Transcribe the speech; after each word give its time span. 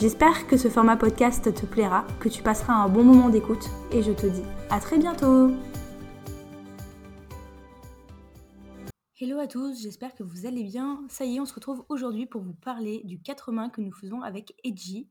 J'espère 0.00 0.48
que 0.48 0.56
ce 0.56 0.68
format 0.68 0.96
podcast 0.96 1.54
te 1.54 1.66
plaira, 1.66 2.04
que 2.18 2.28
tu 2.28 2.42
passeras 2.42 2.74
un 2.74 2.88
bon 2.88 3.04
moment 3.04 3.28
d'écoute 3.28 3.70
et 3.92 4.02
je 4.02 4.10
te 4.10 4.26
dis 4.26 4.42
à 4.68 4.80
très 4.80 4.98
bientôt 4.98 5.52
Hello 9.20 9.38
à 9.38 9.46
tous, 9.46 9.80
j'espère 9.80 10.12
que 10.16 10.24
vous 10.24 10.46
allez 10.46 10.64
bien. 10.64 11.04
Ça 11.08 11.24
y 11.24 11.36
est, 11.36 11.40
on 11.40 11.46
se 11.46 11.54
retrouve 11.54 11.84
aujourd'hui 11.88 12.26
pour 12.26 12.42
vous 12.42 12.54
parler 12.54 13.02
du 13.04 13.20
4 13.20 13.52
mains 13.52 13.70
que 13.70 13.80
nous 13.80 13.92
faisons 13.92 14.20
avec 14.22 14.56
Edgy. 14.64 15.08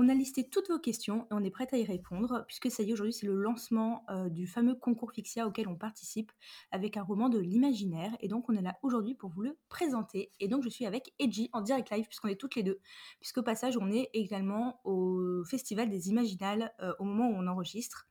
On 0.00 0.08
a 0.08 0.14
listé 0.14 0.48
toutes 0.48 0.68
vos 0.68 0.78
questions 0.78 1.24
et 1.24 1.32
on 1.34 1.42
est 1.42 1.50
prête 1.50 1.74
à 1.74 1.76
y 1.76 1.84
répondre, 1.84 2.44
puisque 2.46 2.70
ça 2.70 2.84
y 2.84 2.90
est, 2.90 2.92
aujourd'hui, 2.92 3.12
c'est 3.12 3.26
le 3.26 3.34
lancement 3.34 4.04
euh, 4.10 4.28
du 4.28 4.46
fameux 4.46 4.76
concours 4.76 5.10
Fixia 5.10 5.44
auquel 5.44 5.66
on 5.66 5.74
participe 5.74 6.30
avec 6.70 6.96
un 6.96 7.02
roman 7.02 7.28
de 7.28 7.40
l'imaginaire. 7.40 8.12
Et 8.20 8.28
donc, 8.28 8.48
on 8.48 8.54
est 8.54 8.62
là 8.62 8.78
aujourd'hui 8.82 9.16
pour 9.16 9.30
vous 9.30 9.42
le 9.42 9.58
présenter. 9.68 10.30
Et 10.38 10.46
donc, 10.46 10.62
je 10.62 10.68
suis 10.68 10.86
avec 10.86 11.12
Edgy 11.18 11.50
en 11.52 11.62
direct 11.62 11.90
live, 11.90 12.06
puisqu'on 12.06 12.28
est 12.28 12.36
toutes 12.36 12.54
les 12.54 12.62
deux. 12.62 12.78
Puisqu'au 13.18 13.42
passage, 13.42 13.76
on 13.76 13.90
est 13.90 14.08
également 14.12 14.80
au 14.84 15.42
Festival 15.50 15.90
des 15.90 16.10
Imaginales 16.10 16.72
euh, 16.80 16.94
au 17.00 17.04
moment 17.04 17.30
où 17.30 17.34
on 17.34 17.48
enregistre. 17.48 18.06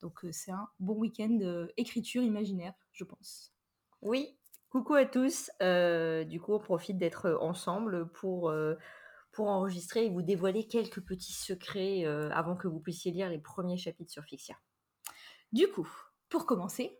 Donc, 0.00 0.24
euh, 0.24 0.30
c'est 0.32 0.50
un 0.50 0.66
bon 0.80 0.96
week-end 0.96 1.68
écriture 1.76 2.24
imaginaire, 2.24 2.74
je 2.90 3.04
pense. 3.04 3.52
Oui, 4.02 4.34
Coucou 4.70 4.94
à 4.94 5.06
tous. 5.06 5.50
Du 5.60 6.40
coup, 6.40 6.52
on 6.52 6.58
profite 6.58 6.98
d'être 6.98 7.38
ensemble 7.40 8.10
pour, 8.10 8.52
pour 9.38 9.50
enregistrer 9.50 10.04
et 10.04 10.10
vous 10.10 10.22
dévoiler 10.22 10.66
quelques 10.66 11.00
petits 11.00 11.32
secrets 11.32 12.04
avant 12.32 12.56
que 12.56 12.66
vous 12.66 12.80
puissiez 12.80 13.12
lire 13.12 13.30
les 13.30 13.38
premiers 13.38 13.76
chapitres 13.76 14.10
sur 14.10 14.24
Fixia. 14.24 14.56
Du 15.52 15.68
coup, 15.68 15.88
pour 16.28 16.44
commencer, 16.44 16.98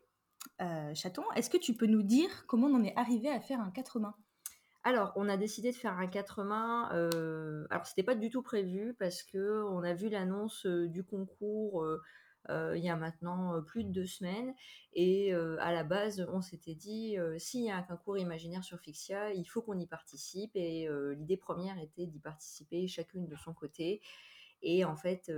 Chaton, 0.95 1.25
est-ce 1.35 1.51
que 1.51 1.57
tu 1.57 1.75
peux 1.75 1.87
nous 1.87 2.05
dire 2.05 2.47
comment 2.47 2.69
on 2.69 2.77
en 2.77 2.85
est 2.85 2.97
arrivé 2.97 3.29
à 3.29 3.41
faire 3.41 3.61
un 3.61 3.73
quatre 3.73 3.99
mains? 3.99 4.15
Alors, 4.85 5.13
on 5.17 5.29
a 5.29 5.37
décidé 5.37 5.73
de 5.73 5.77
faire 5.77 5.99
un 5.99 6.07
quatre 6.07 6.45
mains. 6.45 6.91
Euh, 6.93 7.67
alors, 7.71 7.87
c'était 7.87 8.05
pas 8.05 8.15
du 8.15 8.31
tout 8.31 8.43
prévu 8.43 8.95
parce 8.99 9.25
que 9.25 9.65
on 9.65 9.83
a 9.83 9.93
vu 9.93 10.09
l'annonce 10.09 10.65
du 10.65 11.03
concours 11.03 11.83
euh, 11.83 12.01
il 12.49 12.83
y 12.83 12.89
a 12.89 12.97
maintenant 12.97 13.55
euh, 13.55 13.61
plus 13.61 13.85
de 13.85 13.91
deux 13.91 14.07
semaines. 14.07 14.55
Et 14.93 15.35
euh, 15.35 15.57
à 15.61 15.73
la 15.73 15.85
base, 15.85 16.27
on 16.33 16.41
s'était 16.41 16.75
dit, 16.75 17.17
s'il 17.39 17.65
y 17.65 17.71
a 17.71 17.77
un 17.77 17.83
concours 17.83 18.19
imaginaire 18.19 18.65
sur 18.65 18.79
Fixia, 18.79 19.33
il 19.33 19.45
faut 19.45 19.63
qu'on 19.63 19.79
y 19.79 19.87
participe. 19.87 20.53
Et 20.55 20.89
l'idée 21.17 21.37
première 21.37 21.79
était 21.79 22.07
d'y 22.07 22.21
participer 22.21 22.87
chacune 22.89 23.27
de 23.27 23.37
son 23.37 23.53
côté. 23.53 24.01
Et 24.61 24.85
en 24.85 24.97
fait, 24.97 25.31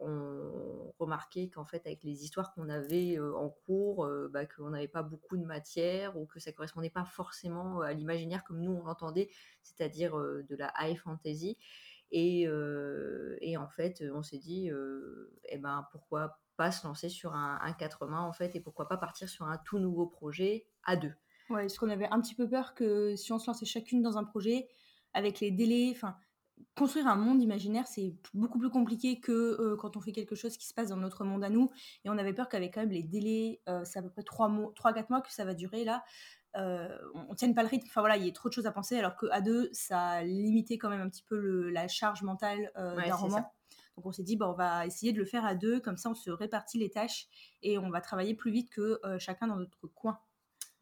on 0.00 0.92
remarquait 0.98 1.48
qu'en 1.48 1.64
fait, 1.64 1.86
avec 1.86 2.02
les 2.04 2.24
histoires 2.24 2.52
qu'on 2.52 2.68
avait 2.68 3.18
en 3.18 3.48
cours, 3.48 4.06
bah, 4.30 4.44
qu'on 4.44 4.70
n'avait 4.70 4.88
pas 4.88 5.02
beaucoup 5.02 5.38
de 5.38 5.46
matière 5.46 6.18
ou 6.18 6.26
que 6.26 6.40
ça 6.40 6.52
correspondait 6.52 6.90
pas 6.90 7.06
forcément 7.06 7.80
à 7.80 7.94
l'imaginaire 7.94 8.44
comme 8.44 8.60
nous 8.60 8.72
on 8.72 8.84
l'entendait, 8.84 9.30
c'est-à-dire 9.62 10.14
de 10.14 10.56
la 10.56 10.74
high 10.78 10.98
fantasy. 10.98 11.56
Et, 12.10 12.42
et 13.40 13.56
en 13.56 13.68
fait, 13.68 14.04
on 14.12 14.22
s'est 14.22 14.38
dit, 14.38 14.70
eh 15.44 15.58
ben, 15.58 15.86
pourquoi 15.90 16.38
pas 16.56 16.72
se 16.72 16.86
lancer 16.86 17.08
sur 17.08 17.34
un, 17.34 17.58
un 17.62 17.72
4 17.72 18.06
mains 18.06 18.22
en 18.22 18.32
fait 18.32 18.56
et 18.56 18.60
pourquoi 18.60 18.88
pas 18.88 18.96
partir 18.96 19.28
sur 19.28 19.46
un 19.46 19.58
tout 19.58 19.78
nouveau 19.78 20.06
projet 20.06 20.66
à 20.84 20.96
deux. 20.96 21.14
Ouais, 21.48 21.62
parce 21.62 21.78
qu'on 21.78 21.90
avait 21.90 22.08
un 22.10 22.20
petit 22.20 22.34
peu 22.34 22.48
peur 22.48 22.74
que 22.74 23.14
si 23.14 23.32
on 23.32 23.38
se 23.38 23.46
lançait 23.46 23.66
chacune 23.66 24.02
dans 24.02 24.18
un 24.18 24.24
projet 24.24 24.68
avec 25.12 25.40
les 25.40 25.50
délais, 25.50 25.92
enfin 25.94 26.16
construire 26.74 27.06
un 27.06 27.16
monde 27.16 27.42
imaginaire 27.42 27.86
c'est 27.86 28.14
beaucoup 28.32 28.58
plus 28.58 28.70
compliqué 28.70 29.20
que 29.20 29.32
euh, 29.32 29.76
quand 29.76 29.96
on 29.96 30.00
fait 30.00 30.12
quelque 30.12 30.34
chose 30.34 30.56
qui 30.56 30.66
se 30.66 30.74
passe 30.74 30.88
dans 30.88 30.96
notre 30.96 31.24
monde 31.24 31.44
à 31.44 31.50
nous 31.50 31.70
et 32.04 32.10
on 32.10 32.16
avait 32.18 32.32
peur 32.32 32.48
qu'avec 32.48 32.74
quand 32.74 32.80
même 32.80 32.90
les 32.90 33.02
délais, 33.02 33.60
euh, 33.68 33.82
c'est 33.84 33.98
à 33.98 34.02
peu 34.02 34.10
près 34.10 34.22
3 34.22 34.48
mois, 34.48 34.72
3 34.74 34.92
4 34.92 35.10
mois 35.10 35.20
que 35.20 35.32
ça 35.32 35.44
va 35.44 35.54
durer 35.54 35.84
là. 35.84 36.02
Euh, 36.56 36.88
on 37.14 37.30
ne 37.30 37.34
tienne 37.34 37.54
pas 37.54 37.62
le 37.62 37.68
rythme, 37.68 37.86
enfin 37.88 38.00
voilà, 38.00 38.16
il 38.16 38.24
y 38.24 38.28
a 38.28 38.32
trop 38.32 38.48
de 38.48 38.54
choses 38.54 38.66
à 38.66 38.72
penser, 38.72 38.98
alors 38.98 39.14
qu'à 39.16 39.42
deux, 39.42 39.68
ça 39.72 40.22
limitait 40.22 40.78
quand 40.78 40.88
même 40.88 41.02
un 41.02 41.10
petit 41.10 41.24
peu 41.24 41.38
le, 41.38 41.68
la 41.68 41.86
charge 41.86 42.22
mentale 42.22 42.72
d'un 42.74 43.14
roman. 43.14 43.52
Donc 43.96 44.06
on 44.06 44.12
s'est 44.12 44.22
dit, 44.22 44.36
bah, 44.36 44.48
on 44.48 44.54
va 44.54 44.86
essayer 44.86 45.12
de 45.12 45.18
le 45.18 45.24
faire 45.24 45.44
à 45.44 45.54
deux, 45.54 45.80
comme 45.80 45.96
ça 45.96 46.10
on 46.10 46.14
se 46.14 46.30
répartit 46.30 46.78
les 46.78 46.90
tâches 46.90 47.28
et 47.62 47.78
on 47.78 47.90
va 47.90 48.00
travailler 48.00 48.34
plus 48.34 48.50
vite 48.50 48.70
que 48.70 49.00
euh, 49.04 49.18
chacun 49.18 49.46
dans 49.46 49.56
notre 49.56 49.86
coin. 49.88 50.18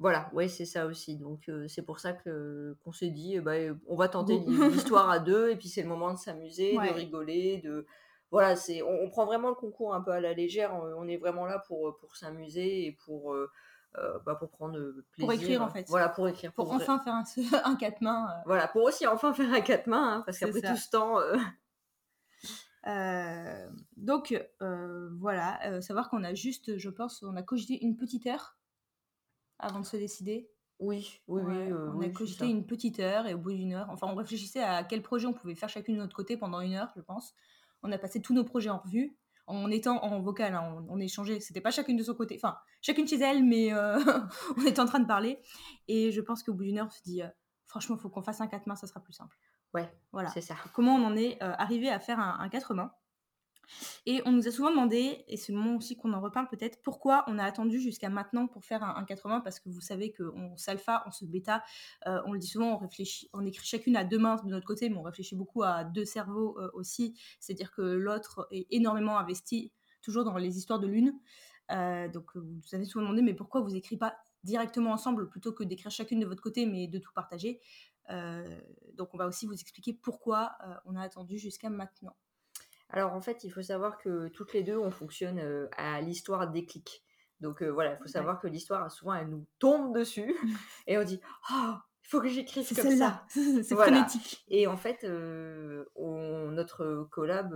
Voilà, 0.01 0.29
ouais, 0.33 0.49
c'est 0.49 0.65
ça 0.65 0.87
aussi. 0.87 1.17
Donc 1.17 1.49
euh, 1.49 1.69
c'est 1.69 1.83
pour 1.83 2.01
ça 2.01 2.13
que 2.13 2.77
qu'on 2.83 2.93
s'est 2.93 3.11
dit, 3.11 3.39
bah, 3.41 3.53
on 3.87 3.97
va 3.97 4.09
tenter 4.09 4.39
l'histoire 4.73 5.11
à 5.11 5.21
deux 5.21 5.51
et 5.51 5.57
puis 5.57 5.69
c'est 5.69 5.83
le 5.83 5.89
moment 5.89 6.13
de 6.13 6.19
s'amuser, 6.19 6.75
de 6.75 6.93
rigoler, 6.93 7.59
de 7.59 7.87
voilà, 8.31 8.57
c'est 8.57 8.83
on, 8.83 9.09
prend 9.11 9.27
vraiment 9.27 9.51
le 9.51 9.55
concours 9.55 9.95
un 9.95 10.01
peu 10.01 10.11
à 10.11 10.21
la 10.21 10.33
légère. 10.33 10.75
On, 10.75 11.07
est 11.07 11.19
vraiment 11.19 11.47
là 11.47 11.63
pour 11.69 11.97
pour 11.99 12.17
s'amuser 12.17 12.87
et 12.87 12.93
pour 13.05 13.33
euh, 13.99 14.19
bah, 14.27 14.35
pour 14.35 14.51
prendre 14.51 14.77
plaisir. 15.13 15.27
Pour 15.27 15.33
écrire 15.33 15.63
en 15.63 15.69
fait. 15.69 15.87
Voilà, 15.89 16.09
pour 16.09 16.27
écrire. 16.27 16.53
Pour, 16.53 16.73
enfin 16.73 16.99
faire 16.99 17.15
un, 17.15 17.25
un 17.65 17.77
quatre 17.77 18.01
mains. 18.01 18.29
Voilà, 18.45 18.67
pour 18.67 18.83
aussi 18.83 19.07
enfin 19.07 19.33
faire 19.33 19.53
un 19.53 19.61
quatre 19.61 19.87
mains, 19.87 20.17
hein, 20.17 20.23
parce 20.27 20.39
qu'après 20.39 20.61
tout 20.61 20.77
ce 20.77 20.91
temps, 20.91 21.21
euh, 21.21 21.37
donc 23.97 24.34
euh, 24.62 25.11
voilà, 25.19 25.61
euh, 25.67 25.81
savoir 25.81 26.11
qu'on 26.11 26.22
a 26.25 26.34
juste, 26.34 26.77
je 26.77 26.91
pense, 26.91 27.22
on 27.22 27.37
a 27.37 27.43
cogité 27.43 27.83
une 27.83 27.97
petite 27.97 28.27
heure 28.27 28.56
avant 29.59 29.81
de 29.81 29.87
se 29.87 29.97
décider. 29.97 30.50
Oui, 30.81 31.23
oui, 31.28 31.43
oui. 31.44 31.73
on 31.73 32.00
a 32.00 32.09
cogité 32.09 32.47
une 32.47 32.67
petite 32.67 32.99
heure 32.99 33.27
et 33.27 33.34
au 33.34 33.39
bout 33.39 33.53
d'une 33.53 33.75
heure, 33.75 33.89
enfin 33.91 34.09
on 34.11 34.17
réfléchissait 34.17 34.62
à 34.62 34.83
quel 34.83 35.03
projet 35.03 35.27
on 35.27 35.33
pouvait 35.33 35.55
faire 35.55 35.69
chacune 35.69 35.94
de 35.94 36.00
notre 36.00 36.17
côté 36.17 36.37
pendant 36.37 36.61
une 36.61 36.75
heure, 36.75 36.91
je 36.97 37.00
pense. 37.00 37.33
On 37.83 37.93
a 37.93 37.99
passé 37.99 38.21
tous 38.21 38.34
nos 38.34 38.44
projets 38.44 38.71
en 38.71 38.78
revue 38.78 39.17
en 39.47 39.71
étant 39.71 40.03
en 40.03 40.21
vocal, 40.21 40.55
hein, 40.55 40.84
on, 40.89 40.99
échangeait, 40.99 41.39
c'était 41.39 41.61
pas 41.61 41.71
chacune 41.71 41.97
de 41.97 42.03
son 42.03 42.15
côté, 42.15 42.34
enfin 42.43 42.56
chacune 42.81 43.06
chez 43.06 43.21
elle, 43.21 43.44
mais 43.44 43.73
on 44.56 44.67
était 44.67 44.81
en 44.81 44.87
train 44.87 45.00
de 45.00 45.06
parler. 45.06 45.39
Et 45.87 46.11
je 46.11 46.21
pense 46.21 46.43
qu'au 46.43 46.55
bout 46.55 46.65
d'une 46.65 46.78
heure, 46.78 46.87
on 46.87 46.91
se 46.91 47.03
dit, 47.03 47.21
franchement, 47.67 47.97
il 47.97 48.00
faut 48.00 48.09
qu'on 48.09 48.23
fasse 48.23 48.41
un 48.41 48.47
quatre 48.47 48.67
mains, 48.67 48.77
ça 48.77 48.87
sera 48.87 49.00
plus 49.00 49.12
simple. 49.12 49.37
Ouais, 49.75 49.93
voilà. 50.12 50.31
C'est 50.31 50.41
ça. 50.41 50.55
Comment 50.73 50.95
on 50.95 51.05
en 51.05 51.17
est 51.17 51.43
euh, 51.43 51.53
arrivé 51.59 51.91
à 51.91 51.99
faire 51.99 52.21
un, 52.21 52.49
quatre 52.49 52.75
mains. 52.75 52.93
Et 54.05 54.21
on 54.27 54.33
nous 54.33 54.47
a 54.47 54.51
souvent 54.51 54.71
demandé, 54.71 55.25
et 55.27 55.39
c'est 55.39 55.51
le 55.51 55.59
moment 55.59 55.77
aussi 55.77 55.97
qu'on 55.97 56.12
en 56.12 56.21
reparle 56.21 56.49
peut-être, 56.49 56.83
pourquoi 56.83 57.25
on 57.29 57.39
a 57.39 57.45
attendu 57.45 57.81
jusqu'à 57.81 58.11
maintenant 58.11 58.47
pour 58.47 58.62
faire 58.62 58.85
un, 58.85 59.05
quatre 59.05 59.27
mains, 59.27 59.41
parce 59.41 59.59
que 59.59 59.71
vous 59.71 59.81
savez 59.81 60.12
qu'on 60.12 60.55
s'alpha, 60.59 61.03
on 61.07 61.11
se 61.11 61.25
bêta, 61.25 61.65
euh, 62.07 62.21
on 62.27 62.35
le 62.35 62.39
dit 62.39 62.47
souvent, 62.47 62.75
on 62.75 62.77
réfléchit, 62.77 63.31
on 63.33 63.45
écrit 63.47 63.67
chacune 63.67 63.97
à 63.97 64.05
deux 64.05 64.19
mains 64.19 64.37
de 64.45 64.51
notre 64.51 64.67
côté, 64.67 64.91
mais 64.91 64.99
on 64.99 65.03
réfléchit 65.03 65.35
beaucoup 65.35 65.62
à 65.62 65.83
deux 65.83 66.05
cerveaux 66.05 66.59
euh, 66.61 66.71
aussi, 66.75 67.19
c'est-à-dire 67.41 67.73
que 67.73 67.81
l'autre 67.81 68.47
est 68.51 68.67
énormément 68.71 69.19
investi 69.19 69.73
toujours 70.03 70.25
dans 70.25 70.37
les 70.37 70.59
histoires 70.59 70.79
de 70.79 70.87
l'une. 70.87 71.19
donc 72.12 72.37
vous 72.37 72.45
nous 72.45 72.75
avez 72.75 72.85
souvent 72.85 73.05
demandé, 73.05 73.23
mais 73.23 73.35
pourquoi 73.35 73.62
vous 73.62 73.75
écrivez 73.75 73.99
pas 73.99 74.15
directement 74.43 74.93
ensemble 74.93 75.31
plutôt 75.31 75.55
que 75.55 75.65
d'écrire 75.65 75.91
chacune 75.91 76.21
de 76.21 76.27
votre 76.27 76.43
côté, 76.43 76.67
mais 76.67 76.87
de 76.87 76.99
tout 76.99 77.12
partager? 77.15 77.62
Donc 78.09 79.15
on 79.15 79.17
va 79.17 79.27
aussi 79.27 79.47
vous 79.47 79.55
expliquer 79.55 79.93
pourquoi 79.93 80.53
euh, 80.65 80.75
on 80.85 80.97
a 80.97 81.03
attendu 81.03 81.39
jusqu'à 81.39 81.71
maintenant. 81.71 82.17
Alors 82.91 83.13
en 83.13 83.21
fait, 83.21 83.45
il 83.45 83.51
faut 83.51 83.63
savoir 83.63 83.99
que 83.99 84.29
toutes 84.29 84.53
les 84.53 84.63
deux, 84.63 84.79
on 84.79 84.91
fonctionne 84.91 85.39
euh, 85.39 85.69
à 85.77 86.01
l'histoire 86.01 86.51
déclic. 86.51 87.03
Donc 87.41 87.63
voilà, 87.63 87.93
il 87.95 87.99
faut 87.99 88.09
savoir 88.09 88.41
que 88.41 88.47
l'histoire, 88.47 88.91
souvent, 88.91 89.15
elle 89.15 89.29
nous 89.29 89.45
tombe 89.59 89.95
dessus 89.95 90.35
et 90.87 90.97
on 90.97 91.05
dit 91.05 91.21
Oh, 91.53 91.75
il 92.05 92.09
faut 92.09 92.21
que 92.21 92.29
j'écrive 92.29 92.67
comme 92.75 92.97
ça. 92.97 93.25
c'est 93.29 93.75
phonétique. 93.75 94.45
Et 94.49 94.67
en 94.67 94.77
fait, 94.77 95.05
notre 95.05 97.09
collab 97.11 97.55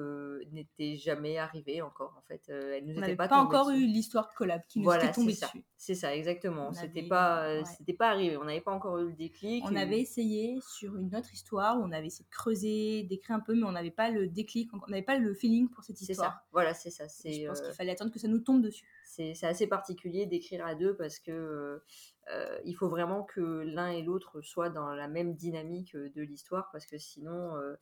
n'était 0.53 0.97
jamais 0.97 1.39
arrivé 1.39 1.83
encore. 1.83 2.15
En 2.19 2.23
fait, 2.23 2.49
elle 2.49 2.87
nous 2.87 2.99
on 2.99 3.17
pas, 3.17 3.29
pas 3.29 3.37
encore 3.37 3.71
eu 3.71 3.85
l'histoire 3.85 4.29
de 4.29 4.35
collab 4.35 4.63
qui 4.69 4.81
nous 4.81 4.93
était 4.93 5.13
tombée 5.13 5.33
dessus. 5.33 5.65
C'est 5.77 5.95
ça, 5.95 6.15
exactement. 6.15 6.73
C'était 6.73 7.03
pas, 7.03 7.65
c'était 7.65 7.93
pas 7.93 8.09
arrivé. 8.09 8.37
On 8.37 8.45
n'avait 8.45 8.61
pas 8.61 8.73
encore 8.73 8.99
eu 8.99 9.07
le 9.07 9.13
déclic. 9.13 9.65
On 9.67 9.77
avait 9.77 10.01
essayé 10.01 10.59
sur 10.67 10.97
une 10.97 11.15
autre 11.15 11.33
histoire 11.33 11.79
où 11.79 11.85
on 11.85 11.93
avait 11.93 12.07
essayé 12.07 12.25
de 12.25 12.31
creuser, 12.31 13.03
d'écrire 13.05 13.37
un 13.37 13.41
peu, 13.41 13.55
mais 13.55 13.65
on 13.65 13.73
n'avait 13.73 13.91
pas 13.91 14.11
le 14.11 14.29
déclic, 14.29 14.71
on 14.73 14.79
n'avait 14.89 15.03
pas 15.03 15.19
le 15.19 15.35
feeling 15.35 15.69
pour 15.69 15.85
cette 15.85 16.01
histoire. 16.01 16.33
Ça. 16.33 16.43
Voilà, 16.53 16.75
c'est 16.75 16.91
ça. 16.91 17.05
Je 17.07 17.47
pense 17.47 17.61
qu'il 17.61 17.75
fallait 17.75 17.93
attendre 17.93 18.13
que 18.13 18.19
ça 18.19 18.29
nous 18.29 18.41
tombe 18.41 18.63
dessus. 18.63 18.85
C'est 19.05 19.45
assez 19.45 19.67
particulier 19.67 20.27
d'écrire 20.27 20.65
à 20.65 20.75
deux 20.75 20.97
parce 20.97 21.19
que 21.19 21.83
euh, 22.31 22.59
il 22.65 22.75
faut 22.75 22.89
vraiment 22.89 23.23
que 23.23 23.41
l'un 23.41 23.89
et 23.89 24.03
l'autre 24.03 24.43
soient 24.43 24.69
dans 24.69 24.95
la 24.95 25.09
même 25.09 25.35
dynamique 25.35 25.95
euh, 25.95 26.11
de 26.11 26.23
l'histoire 26.23 26.69
parce 26.73 26.85
que 26.85 26.99
sinon 26.99 27.57
euh, 27.57 27.77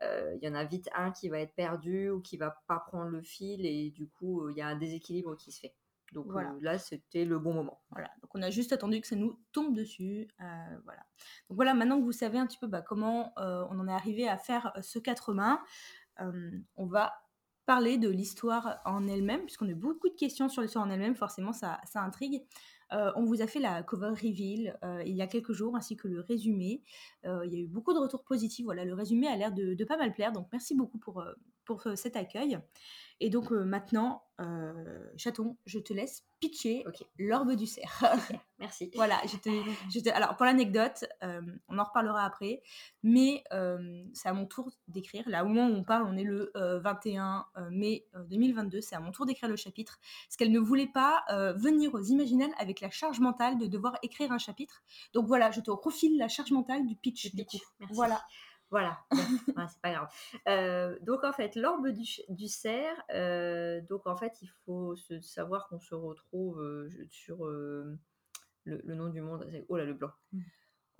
il 0.00 0.42
y 0.42 0.48
en 0.48 0.54
a 0.54 0.64
vite 0.64 0.88
un 0.94 1.10
qui 1.10 1.28
va 1.28 1.38
être 1.40 1.54
perdu 1.54 2.08
ou 2.08 2.20
qui 2.20 2.36
va 2.36 2.62
pas 2.66 2.78
prendre 2.78 3.10
le 3.10 3.22
fil 3.22 3.66
et 3.66 3.90
du 3.90 4.08
coup 4.08 4.48
il 4.48 4.56
y 4.56 4.62
a 4.62 4.68
un 4.68 4.76
déséquilibre 4.76 5.36
qui 5.36 5.52
se 5.52 5.60
fait. 5.60 5.74
Donc 6.12 6.26
voilà. 6.26 6.52
là, 6.60 6.76
c'était 6.76 7.24
le 7.24 7.38
bon 7.38 7.54
moment. 7.54 7.82
Voilà. 7.92 8.10
Donc 8.20 8.34
on 8.34 8.42
a 8.42 8.50
juste 8.50 8.72
attendu 8.72 9.00
que 9.00 9.06
ça 9.06 9.14
nous 9.14 9.38
tombe 9.52 9.76
dessus. 9.76 10.28
voilà. 10.38 11.02
Donc 11.48 11.56
voilà, 11.56 11.72
maintenant 11.72 12.00
que 12.00 12.04
vous 12.04 12.10
savez 12.10 12.36
un 12.36 12.48
petit 12.48 12.58
peu 12.58 12.66
bah, 12.66 12.82
comment 12.82 13.32
on 13.36 13.78
en 13.78 13.86
est 13.86 13.92
arrivé 13.92 14.28
à 14.28 14.36
faire 14.36 14.72
ce 14.80 14.98
quatre 14.98 15.32
mains, 15.34 15.62
on 16.18 16.86
va 16.86 17.12
parler 17.64 17.96
de 17.96 18.08
l'histoire 18.08 18.80
en 18.84 19.06
elle-même, 19.06 19.42
puisqu'on 19.42 19.70
a 19.70 19.74
beaucoup 19.74 20.08
de 20.08 20.16
questions 20.16 20.48
sur 20.48 20.62
l'histoire 20.62 20.84
en 20.84 20.90
elle-même, 20.90 21.14
forcément 21.14 21.52
ça, 21.52 21.80
ça 21.84 22.02
intrigue. 22.02 22.42
Euh, 22.92 23.12
on 23.16 23.24
vous 23.24 23.42
a 23.42 23.46
fait 23.46 23.60
la 23.60 23.82
cover 23.82 24.08
reveal 24.08 24.78
euh, 24.84 25.02
il 25.04 25.14
y 25.14 25.22
a 25.22 25.26
quelques 25.26 25.52
jours, 25.52 25.76
ainsi 25.76 25.96
que 25.96 26.08
le 26.08 26.20
résumé. 26.20 26.82
Euh, 27.24 27.44
il 27.46 27.52
y 27.52 27.56
a 27.56 27.60
eu 27.60 27.66
beaucoup 27.66 27.92
de 27.92 27.98
retours 27.98 28.24
positifs. 28.24 28.64
Voilà, 28.64 28.84
le 28.84 28.94
résumé 28.94 29.28
a 29.28 29.36
l'air 29.36 29.52
de, 29.52 29.84
pas 29.84 29.96
mal 29.96 30.12
plaire, 30.12 30.32
donc 30.32 30.48
merci 30.52 30.74
beaucoup 30.74 30.98
pour, 30.98 31.24
pour 31.76 31.86
cet 31.96 32.16
accueil. 32.16 32.58
Et 33.22 33.28
donc 33.28 33.50
maintenant, 33.50 34.22
chaton, 35.16 35.56
je 35.66 35.78
te 35.78 35.92
laisse 35.92 36.24
pitcher 36.40 36.84
l'orbe 37.18 37.54
du 37.54 37.66
cerf. 37.66 38.02
merci. 38.58 38.90
voilà, 38.94 39.20
je 39.26 39.36
te, 40.00 40.10
alors 40.10 40.36
pour 40.36 40.46
l'anecdote, 40.46 41.04
on 41.68 41.78
en 41.78 41.84
reparlera 41.84 42.24
après, 42.24 42.62
mais 43.02 43.44
c'est 44.14 44.28
à 44.28 44.32
mon 44.32 44.46
tour 44.46 44.70
d'écrire. 44.88 45.28
Là, 45.28 45.44
au 45.44 45.48
moment 45.48 45.66
où 45.66 45.78
on 45.78 45.84
parle, 45.84 46.04
on 46.06 46.16
est 46.16 46.24
le 46.24 46.50
21 46.54 47.44
mai 47.70 48.06
2022, 48.30 48.80
c'est 48.80 48.96
à 48.96 49.00
mon 49.00 49.12
tour 49.12 49.26
d'écrire 49.26 49.50
le 49.50 49.56
chapitre. 49.56 50.00
Parce 50.26 50.36
qu'elle 50.38 50.52
ne 50.52 50.60
voulait 50.60 50.90
pas 50.90 51.24
venir 51.56 51.92
aux 51.94 52.02
Imaginales 52.02 52.52
avec 52.58 52.80
la 52.80 52.90
charge 52.90 53.20
mentale 53.20 53.58
de 53.58 53.66
devoir 53.66 53.98
écrire 54.02 54.32
un 54.32 54.38
chapitre. 54.38 54.82
Donc 55.12 55.26
voilà, 55.26 55.50
je 55.50 55.60
te 55.60 55.70
refile 55.70 56.16
la 56.16 56.28
charge 56.28 56.52
mentale 56.52 56.86
du 56.86 56.96
pitch. 56.96 57.34
Merci. 57.34 57.60
Voilà. 57.90 58.22
Voilà, 58.70 59.00
c'est 59.68 59.80
pas 59.82 59.92
grave. 59.92 60.08
Euh, 60.48 60.96
donc 61.02 61.24
en 61.24 61.32
fait, 61.32 61.56
l'orbe 61.56 61.88
du, 61.88 62.06
du 62.28 62.46
cerf, 62.46 62.96
euh, 63.12 63.80
donc 63.82 64.06
en 64.06 64.16
fait, 64.16 64.40
il 64.42 64.48
faut 64.64 64.94
se, 64.94 65.20
savoir 65.20 65.68
qu'on 65.68 65.80
se 65.80 65.94
retrouve 65.94 66.60
euh, 66.60 66.88
sur 67.10 67.46
le, 67.46 67.98
le, 68.64 68.94
nom 68.94 69.08
du 69.08 69.20
monde. 69.20 69.50
Oh 69.68 69.76
là, 69.76 69.84
le 69.84 69.94
blanc. 69.94 70.12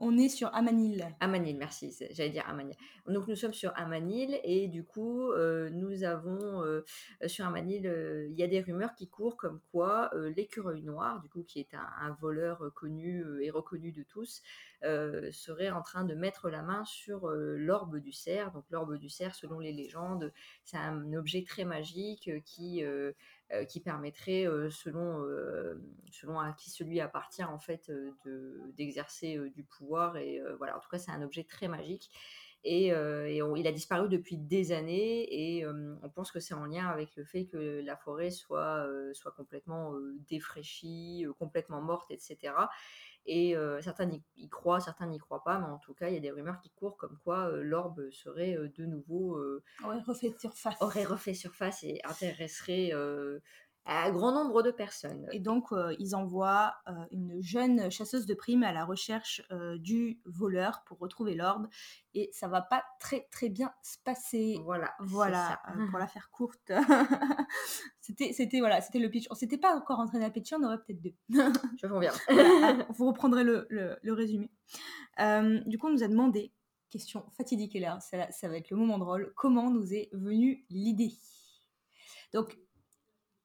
On 0.03 0.17
est 0.17 0.31
sur 0.31 0.55
Amanil. 0.55 1.07
Amanil, 1.21 1.59
merci. 1.59 1.95
J'allais 2.13 2.31
dire 2.31 2.49
Amanil. 2.49 2.75
Donc 3.07 3.29
nous 3.29 3.37
sommes 3.37 3.53
sur 3.53 3.71
Amanil 3.77 4.41
et 4.45 4.67
du 4.67 4.83
coup 4.83 5.31
euh, 5.31 5.69
nous 5.69 6.05
avons 6.05 6.65
euh, 6.65 6.83
sur 7.27 7.45
Amanil, 7.45 7.87
euh, 7.87 8.27
il 8.31 8.39
y 8.39 8.43
a 8.43 8.47
des 8.47 8.63
rumeurs 8.63 8.95
qui 8.95 9.09
courent 9.09 9.37
comme 9.37 9.61
quoi 9.71 10.11
l'écureuil 10.35 10.83
noir, 10.83 11.21
du 11.21 11.29
coup 11.29 11.43
qui 11.43 11.61
est 11.61 11.75
un, 11.75 12.17
voleur 12.19 12.73
connu 12.75 13.25
et 13.43 13.51
reconnu 13.51 13.93
de 13.93 14.03
tous, 14.03 14.43
serait 14.83 15.71
en 15.71 15.83
train 15.83 16.05
de 16.05 16.15
mettre 16.15 16.49
la 16.49 16.63
main 16.63 16.83
sur 16.87 17.29
l'orbe 17.29 17.99
du 17.99 18.13
cerf. 18.13 18.53
Donc 18.53 18.65
l'orbe 18.71 18.97
du 18.97 19.11
cerf, 19.11 19.35
selon 19.35 19.59
les 19.59 19.73
légendes, 19.73 20.33
c'est 20.65 20.79
un 20.79 21.13
objet 21.13 21.45
très 21.47 21.67
magique 21.67 22.31
qui 22.47 22.83
euh, 23.53 23.65
qui 23.65 23.81
permettrait, 23.81 24.47
euh, 24.47 24.71
selon, 24.71 25.25
euh, 25.25 25.75
selon 26.13 26.39
à 26.39 26.53
qui 26.53 26.71
celui 26.71 27.01
appartient, 27.01 27.43
en 27.43 27.59
fait, 27.59 27.91
de, 28.25 28.73
d'exercer 28.77 29.39
du 29.57 29.65
pouvoir. 29.65 30.17
Et 30.17 30.41
voilà, 30.59 30.77
en 30.77 30.81
tout 30.81 30.89
cas, 30.89 30.99
c'est 30.99 31.11
un 31.11 31.23
objet 31.23 31.43
très 31.43 31.67
magique. 31.67 32.11
Et, 32.63 32.89
il 32.89 33.67
a 33.67 33.73
disparu 33.73 34.09
depuis 34.09 34.37
des 34.37 34.73
années 34.73 35.57
et 35.59 35.67
on 35.67 36.11
pense 36.11 36.31
que 36.31 36.41
c'est 36.41 36.55
en 36.55 36.67
lien 36.67 36.87
avec 36.89 37.17
le 37.17 37.25
fait 37.25 37.47
que 37.47 37.81
la 37.83 37.97
forêt 37.97 38.31
soit, 38.31 38.87
soit 39.15 39.33
complètement 39.33 39.95
défraîchie, 40.29 41.25
complètement 41.39 41.81
morte, 41.81 42.11
etc. 42.11 42.53
Et 43.27 43.55
certains 43.81 44.11
y, 44.37 44.49
croient, 44.49 44.81
certains 44.81 45.07
n'y 45.07 45.19
croient 45.19 45.45
pas, 45.45 45.59
mais 45.59 45.67
en 45.67 45.79
tout 45.79 45.95
cas, 45.95 46.09
il 46.09 46.15
y 46.15 46.17
a 46.17 46.21
des 46.21 46.31
rumeurs 46.31 46.59
qui 46.61 46.71
courent 46.71 46.97
comme 46.97 47.19
quoi 47.23 47.51
l'orbe 47.53 48.11
serait 48.11 48.57
de 48.77 48.85
nouveau. 48.87 49.39
aurait 49.85 50.01
refait 50.01 50.35
surface. 50.39 50.77
Aurait 50.81 51.05
refait 51.05 51.35
surface 51.35 51.85
et 51.85 52.01
intéresserait 52.05 52.93
un 53.87 54.11
grand 54.11 54.33
nombre 54.33 54.63
de 54.63 54.71
personnes. 54.71 55.27
Et 55.33 55.41
donc, 55.41 55.69
ils 55.99 56.15
envoient 56.15 56.75
une 57.11 57.41
jeune 57.41 57.91
chasseuse 57.91 58.27
de 58.27 58.35
primes 58.35 58.63
à 58.63 58.73
la 58.73 58.85
recherche 58.85 59.43
du 59.77 60.21
voleur 60.25 60.83
pour 60.87 60.99
retrouver 60.99 61.35
l'orbe. 61.35 61.69
Et 62.15 62.29
ça 62.33 62.49
va 62.49 62.61
pas 62.61 62.85
très 62.99 63.29
très 63.31 63.49
bien 63.49 63.73
se 63.83 63.97
passer. 64.05 64.59
Voilà. 64.65 64.95
Voilà. 65.01 65.61
pour 65.91 65.99
la 65.99 66.07
faire 66.07 66.31
courte. 66.31 66.71
c'était, 68.01 68.33
c'était, 68.33 68.61
voilà, 68.61 68.81
c'était 68.81 68.99
le 68.99 69.11
pitch. 69.11 69.27
On 69.31 69.35
s'était 69.35 69.59
pas 69.59 69.75
encore 69.75 70.01
entraîné 70.01 70.25
à 70.25 70.31
pitcher, 70.31 70.57
on 70.57 70.65
aurait 70.65 70.79
peut-être 70.79 71.01
deux. 71.01 71.15
Je 71.83 71.99
bien. 71.99 72.13
vous 72.91 73.07
reprendrez 73.07 73.45
le, 73.45 73.67
le, 73.71 74.13
résumé. 74.13 74.51
du 75.67 75.79
coup, 75.79 75.89
on 75.89 75.93
nous 75.93 76.03
a 76.03 76.09
demandé, 76.09 76.53
question 76.91 77.25
fatidique 77.37 77.77
et 77.77 77.81
là, 77.81 77.99
ça, 78.01 78.31
ça 78.31 78.49
va 78.49 78.57
être 78.57 78.71
le 78.71 78.77
moment 78.77 78.99
drôle, 78.99 79.33
comment 79.37 79.71
nous 79.71 79.95
est 79.95 80.09
venue 80.13 80.65
l'idée? 80.71 81.13
Donc, 82.33 82.59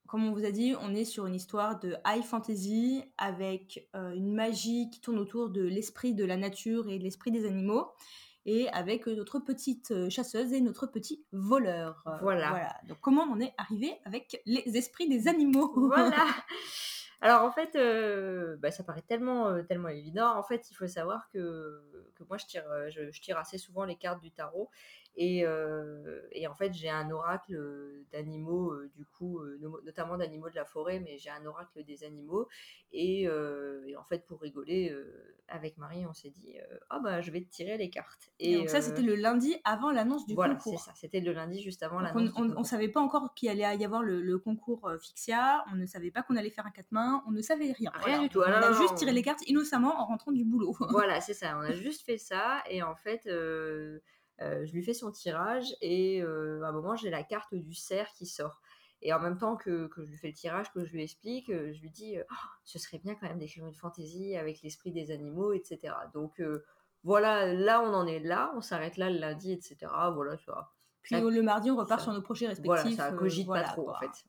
comme 0.07 0.25
on 0.25 0.31
vous 0.31 0.45
a 0.45 0.51
dit, 0.51 0.75
on 0.81 0.93
est 0.93 1.05
sur 1.05 1.25
une 1.25 1.35
histoire 1.35 1.79
de 1.79 1.95
high 2.05 2.23
fantasy 2.23 3.03
avec 3.17 3.89
euh, 3.95 4.13
une 4.13 4.33
magie 4.33 4.89
qui 4.89 5.01
tourne 5.01 5.17
autour 5.17 5.49
de 5.49 5.61
l'esprit 5.61 6.13
de 6.13 6.25
la 6.25 6.37
nature 6.37 6.89
et 6.89 6.99
de 6.99 7.03
l'esprit 7.03 7.31
des 7.31 7.45
animaux. 7.45 7.91
Et 8.47 8.69
avec 8.69 9.07
notre 9.07 9.39
petite 9.39 9.89
euh, 9.89 10.07
chasseuse 10.09 10.53
et 10.53 10.61
notre 10.61 10.85
petit 10.85 11.25
voleur. 11.31 12.03
Voilà. 12.21 12.75
Donc, 12.87 12.99
comment 13.01 13.23
on 13.23 13.39
est 13.39 13.53
arrivé 13.57 13.97
avec 14.05 14.39
les 14.45 14.77
esprits 14.77 15.09
des 15.09 15.27
animaux? 15.27 15.73
Voilà. 15.75 16.25
Alors 17.21 17.41
en 17.43 17.51
fait, 17.51 17.75
euh, 17.75 18.55
bah, 18.57 18.69
ça 18.69 18.83
paraît 18.83 19.01
tellement, 19.01 19.63
tellement 19.63 19.87
évident. 19.87 20.37
En 20.37 20.43
fait, 20.43 20.69
il 20.69 20.75
faut 20.75 20.85
savoir 20.85 21.27
que, 21.29 21.81
que 22.13 22.23
moi, 22.29 22.37
je 22.37 22.45
tire, 22.45 22.65
je, 22.89 23.09
je, 23.09 23.21
tire 23.21 23.39
assez 23.39 23.57
souvent 23.57 23.83
les 23.83 23.95
cartes 23.95 24.21
du 24.21 24.31
tarot. 24.31 24.69
Et, 25.17 25.45
et, 26.31 26.47
en 26.47 26.55
fait, 26.55 26.73
j'ai 26.73 26.89
un 26.89 27.09
oracle 27.09 27.57
d'animaux, 28.11 28.73
du 28.95 29.05
coup, 29.05 29.39
notamment 29.83 30.17
d'animaux 30.17 30.49
de 30.49 30.55
la 30.55 30.65
forêt, 30.65 30.99
mais 30.99 31.17
j'ai 31.17 31.29
un 31.29 31.45
oracle 31.45 31.83
des 31.83 32.03
animaux. 32.03 32.47
Et, 32.91 33.29
en 33.29 34.03
fait, 34.03 34.25
pour 34.25 34.41
rigoler, 34.41 34.95
avec 35.47 35.77
Marie, 35.77 36.05
on 36.05 36.13
s'est 36.13 36.31
dit, 36.31 36.55
ah 36.89 36.99
bah, 36.99 37.21
je 37.21 37.31
vais 37.31 37.41
te 37.41 37.49
tirer 37.49 37.77
les 37.77 37.89
cartes. 37.89 38.31
Et, 38.39 38.57
donc 38.57 38.69
ça, 38.69 38.81
c'était 38.81 39.01
le 39.01 39.15
lundi 39.15 39.55
avant 39.63 39.91
l'annonce 39.91 40.25
du 40.25 40.33
voilà, 40.33 40.55
concours. 40.55 40.73
Voilà, 40.73 40.79
c'est 40.79 40.91
ça. 40.91 40.95
C'était 40.95 41.19
le 41.21 41.31
lundi 41.31 41.61
juste 41.61 41.83
avant 41.83 41.99
l'annonce. 41.99 42.31
On 42.35 42.45
ne 42.45 42.63
savait 42.63 42.89
pas 42.89 42.99
encore 42.99 43.33
qu'il 43.33 43.49
allait 43.49 43.77
y 43.77 43.85
avoir 43.85 44.03
le, 44.03 44.37
concours 44.37 44.91
Fixia. 44.99 45.63
On 45.71 45.75
ne 45.75 45.85
savait 45.85 46.11
pas 46.11 46.23
qu'on 46.23 46.35
allait 46.35 46.49
faire 46.49 46.65
un 46.65 46.71
quatre 46.71 46.91
mains. 46.91 47.23
On 47.27 47.31
ne 47.31 47.41
savait 47.41 47.71
rien. 47.71 47.91
Rien 47.95 48.21
du 48.21 48.29
tout. 48.29 48.39
on 48.39 48.43
a 48.43 48.73
juste 48.73 48.95
tiré 48.95 49.13
les 49.13 49.21
cartes 49.21 49.47
innocemment 49.47 49.99
en 49.99 50.05
rentrant 50.05 50.31
du 50.31 50.43
boulot. 50.43 50.75
voilà, 50.89 51.21
c'est 51.21 51.33
ça. 51.33 51.57
On 51.57 51.61
a 51.61 51.73
juste 51.73 52.05
fait 52.05 52.17
ça. 52.17 52.63
Et 52.69 52.83
en 52.83 52.95
fait 52.95 53.29
je 54.39 54.71
lui 54.71 54.83
fais 54.83 54.93
son 54.93 55.11
tirage 55.11 55.75
et 55.81 56.21
à 56.21 56.25
un 56.67 56.71
moment 56.71 56.95
j'ai 56.95 57.09
la 57.09 57.23
carte 57.23 57.55
du 57.55 57.73
cerf 57.73 58.11
qui 58.17 58.25
sort. 58.25 58.61
Et 59.01 59.13
en 59.13 59.19
même 59.19 59.37
temps 59.37 59.55
que, 59.55 59.87
que, 59.87 60.03
je 60.03 60.11
lui 60.11 60.17
fais 60.17 60.29
le 60.29 60.33
tirage, 60.33 60.71
que 60.71 60.83
je 60.83 60.91
lui 60.93 61.03
explique, 61.03 61.47
je 61.47 61.79
lui 61.81 61.89
dis 61.89 62.15
oh, 62.19 62.35
ce 62.63 62.79
serait 62.79 62.97
bien 62.97 63.15
quand 63.15 63.27
même 63.27 63.37
d'écrire 63.37 63.65
une 63.65 63.75
fantaisie 63.75 64.35
avec 64.35 64.61
l'esprit 64.61 64.91
des 64.91 65.11
animaux, 65.11 65.53
etc. 65.53 65.93
Donc 66.13 66.41
voilà, 67.03 67.53
là 67.53 67.81
on 67.81 67.93
en 67.93 68.07
est 68.07 68.19
là, 68.19 68.51
on 68.55 68.61
s'arrête 68.61 68.97
là 68.97 69.09
le 69.09 69.19
lundi, 69.19 69.51
etc. 69.51 69.77
Voilà, 70.13 70.37
ça. 70.37 70.71
Puis 71.05 71.21
le 71.21 71.41
mardi, 71.43 71.69
on 71.69 71.77
repart 71.77 72.01
sur 72.01 72.11
nos 72.13 72.21
projets 72.21 72.47
respectifs. 72.47 72.95
Voilà, 72.95 73.11
ça 73.11 73.11
cogite 73.11 73.47
pas 73.47 73.63
trop 73.63 73.89
en 73.89 73.99
fait. 73.99 74.25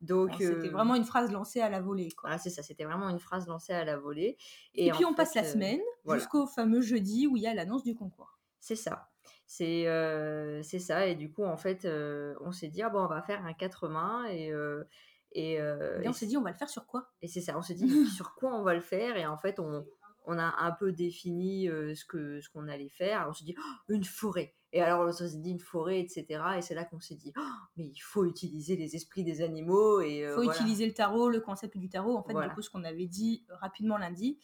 Donc 0.00 0.32
c'était 0.38 0.68
vraiment 0.68 0.94
une 0.94 1.04
phrase 1.04 1.30
lancée 1.32 1.60
à 1.60 1.68
la 1.68 1.80
volée. 1.80 2.10
Quoi. 2.10 2.38
c'est 2.38 2.50
ça, 2.50 2.62
c'était 2.62 2.84
vraiment 2.84 3.08
une 3.08 3.18
phrase 3.18 3.46
lancée 3.46 3.72
à 3.72 3.84
la 3.84 3.98
volée. 3.98 4.36
Et, 4.74 4.90
puis 4.90 5.04
on 5.04 5.14
passe 5.14 5.34
la 5.34 5.44
semaine 5.44 5.80
jusqu'au 6.08 6.46
fameux 6.46 6.82
jeudi 6.82 7.26
où 7.26 7.36
il 7.36 7.42
y 7.42 7.46
a 7.46 7.54
l'annonce 7.54 7.82
du 7.82 7.94
concours. 7.94 8.38
C'est 8.60 8.76
ça. 8.76 9.09
C'est 9.52 9.88
euh, 9.88 10.62
c'est 10.62 10.78
ça. 10.78 11.08
Et 11.08 11.16
du 11.16 11.32
coup, 11.32 11.42
en 11.42 11.56
fait, 11.56 11.84
euh, 11.84 12.36
on 12.40 12.52
s'est 12.52 12.68
dit, 12.68 12.82
ah 12.82 12.88
bon, 12.88 13.00
on 13.00 13.08
va 13.08 13.20
faire 13.20 13.44
un 13.44 13.52
quatre 13.52 13.88
mains. 13.88 14.24
Et, 14.26 14.52
euh, 14.52 14.84
et, 15.32 15.54
et, 15.54 16.08
on 16.08 16.12
s'est 16.12 16.26
dit, 16.26 16.36
on 16.36 16.42
va 16.42 16.52
le 16.52 16.56
faire 16.56 16.70
sur 16.70 16.86
quoi? 16.86 17.10
Et 17.20 17.26
c'est 17.26 17.40
ça, 17.40 17.58
on 17.58 17.62
s'est 17.62 17.74
dit, 17.74 18.06
sur 18.06 18.36
quoi 18.36 18.54
on 18.54 18.62
va 18.62 18.74
le 18.74 18.80
faire 18.80 19.16
Et 19.16 19.26
en 19.26 19.36
fait, 19.36 19.58
on, 19.58 19.84
on 20.26 20.38
a 20.38 20.54
un 20.56 20.70
peu 20.70 20.92
défini 20.92 21.66
ce 21.66 22.04
que 22.04 22.40
ce 22.40 22.48
qu'on 22.48 22.68
allait 22.68 22.90
faire. 22.90 23.26
on 23.28 23.32
s'est 23.32 23.44
dit, 23.44 23.56
oh, 23.58 23.92
une 23.92 24.04
forêt. 24.04 24.54
Et 24.72 24.82
alors, 24.82 25.08
on 25.08 25.10
s'est 25.10 25.38
dit 25.38 25.50
une 25.50 25.58
forêt, 25.58 25.98
etc. 25.98 26.26
Et 26.56 26.62
c'est 26.62 26.76
là 26.76 26.84
qu'on 26.84 27.00
s'est 27.00 27.16
dit, 27.16 27.32
oh, 27.36 27.40
mais 27.76 27.86
il 27.86 27.98
faut 27.98 28.26
utiliser 28.26 28.76
les 28.76 28.94
esprits 28.94 29.24
des 29.24 29.42
animaux. 29.42 30.00
Il 30.00 30.28
faut 30.28 30.44
utiliser 30.44 30.86
le 30.86 30.94
tarot, 30.94 31.28
le 31.28 31.40
concept 31.40 31.76
du 31.76 31.88
tarot. 31.88 32.16
En 32.16 32.22
fait, 32.22 32.34
du 32.34 32.54
coup, 32.54 32.62
ce 32.62 32.70
qu'on 32.70 32.84
avait 32.84 33.08
dit 33.08 33.44
rapidement 33.48 33.98
lundi. 33.98 34.38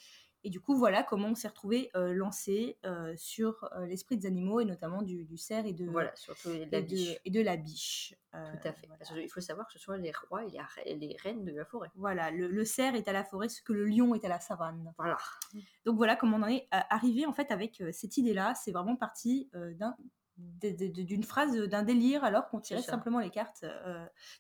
Et 0.46 0.48
du 0.48 0.60
coup, 0.60 0.76
voilà 0.76 1.02
comment 1.02 1.30
on 1.30 1.34
s'est 1.34 1.48
retrouvé 1.48 1.90
euh, 1.96 2.14
lancé 2.14 2.78
euh, 2.86 3.12
sur 3.16 3.68
euh, 3.72 3.84
l'esprit 3.84 4.16
des 4.16 4.28
animaux 4.28 4.60
et 4.60 4.64
notamment 4.64 5.02
du, 5.02 5.24
du 5.24 5.36
cerf 5.36 5.66
et 5.66 5.72
de, 5.72 5.86
voilà, 5.86 6.14
surtout 6.14 6.50
et, 6.50 6.66
de, 6.66 7.18
et 7.24 7.30
de 7.32 7.40
la 7.40 7.56
biche. 7.56 8.14
Tout 8.32 8.68
à 8.68 8.72
fait. 8.72 8.86
il 9.16 9.28
faut 9.28 9.40
savoir 9.40 9.66
que 9.66 9.72
ce 9.72 9.80
sont 9.80 9.94
les 9.94 10.12
rois 10.28 10.44
et 10.44 10.94
les, 10.94 11.16
reines 11.20 11.44
de 11.44 11.50
la 11.50 11.64
forêt. 11.64 11.90
Voilà, 11.96 12.30
le, 12.30 12.64
cerf 12.64 12.94
est 12.94 13.08
à 13.08 13.12
la 13.12 13.24
forêt 13.24 13.48
ce 13.48 13.60
que 13.60 13.72
le 13.72 13.86
lion 13.86 14.14
est 14.14 14.24
à 14.24 14.28
la 14.28 14.38
savane. 14.38 14.94
Voilà. 14.98 15.16
Donc 15.84 15.96
voilà 15.96 16.14
comment 16.14 16.36
on 16.36 16.42
en 16.42 16.48
est 16.48 16.68
arrivé 16.70 17.26
en 17.26 17.32
fait 17.32 17.50
avec 17.50 17.82
cette 17.90 18.16
idée-là. 18.16 18.54
C'est 18.54 18.70
vraiment 18.70 18.94
parti 18.94 19.50
d'un 19.52 19.96
d'une 20.36 21.24
phrase, 21.24 21.56
d'un 21.56 21.82
délire, 21.82 22.22
alors 22.22 22.50
qu'on 22.50 22.60
tirait 22.60 22.82
simplement 22.82 23.18
les 23.18 23.30
cartes. 23.30 23.64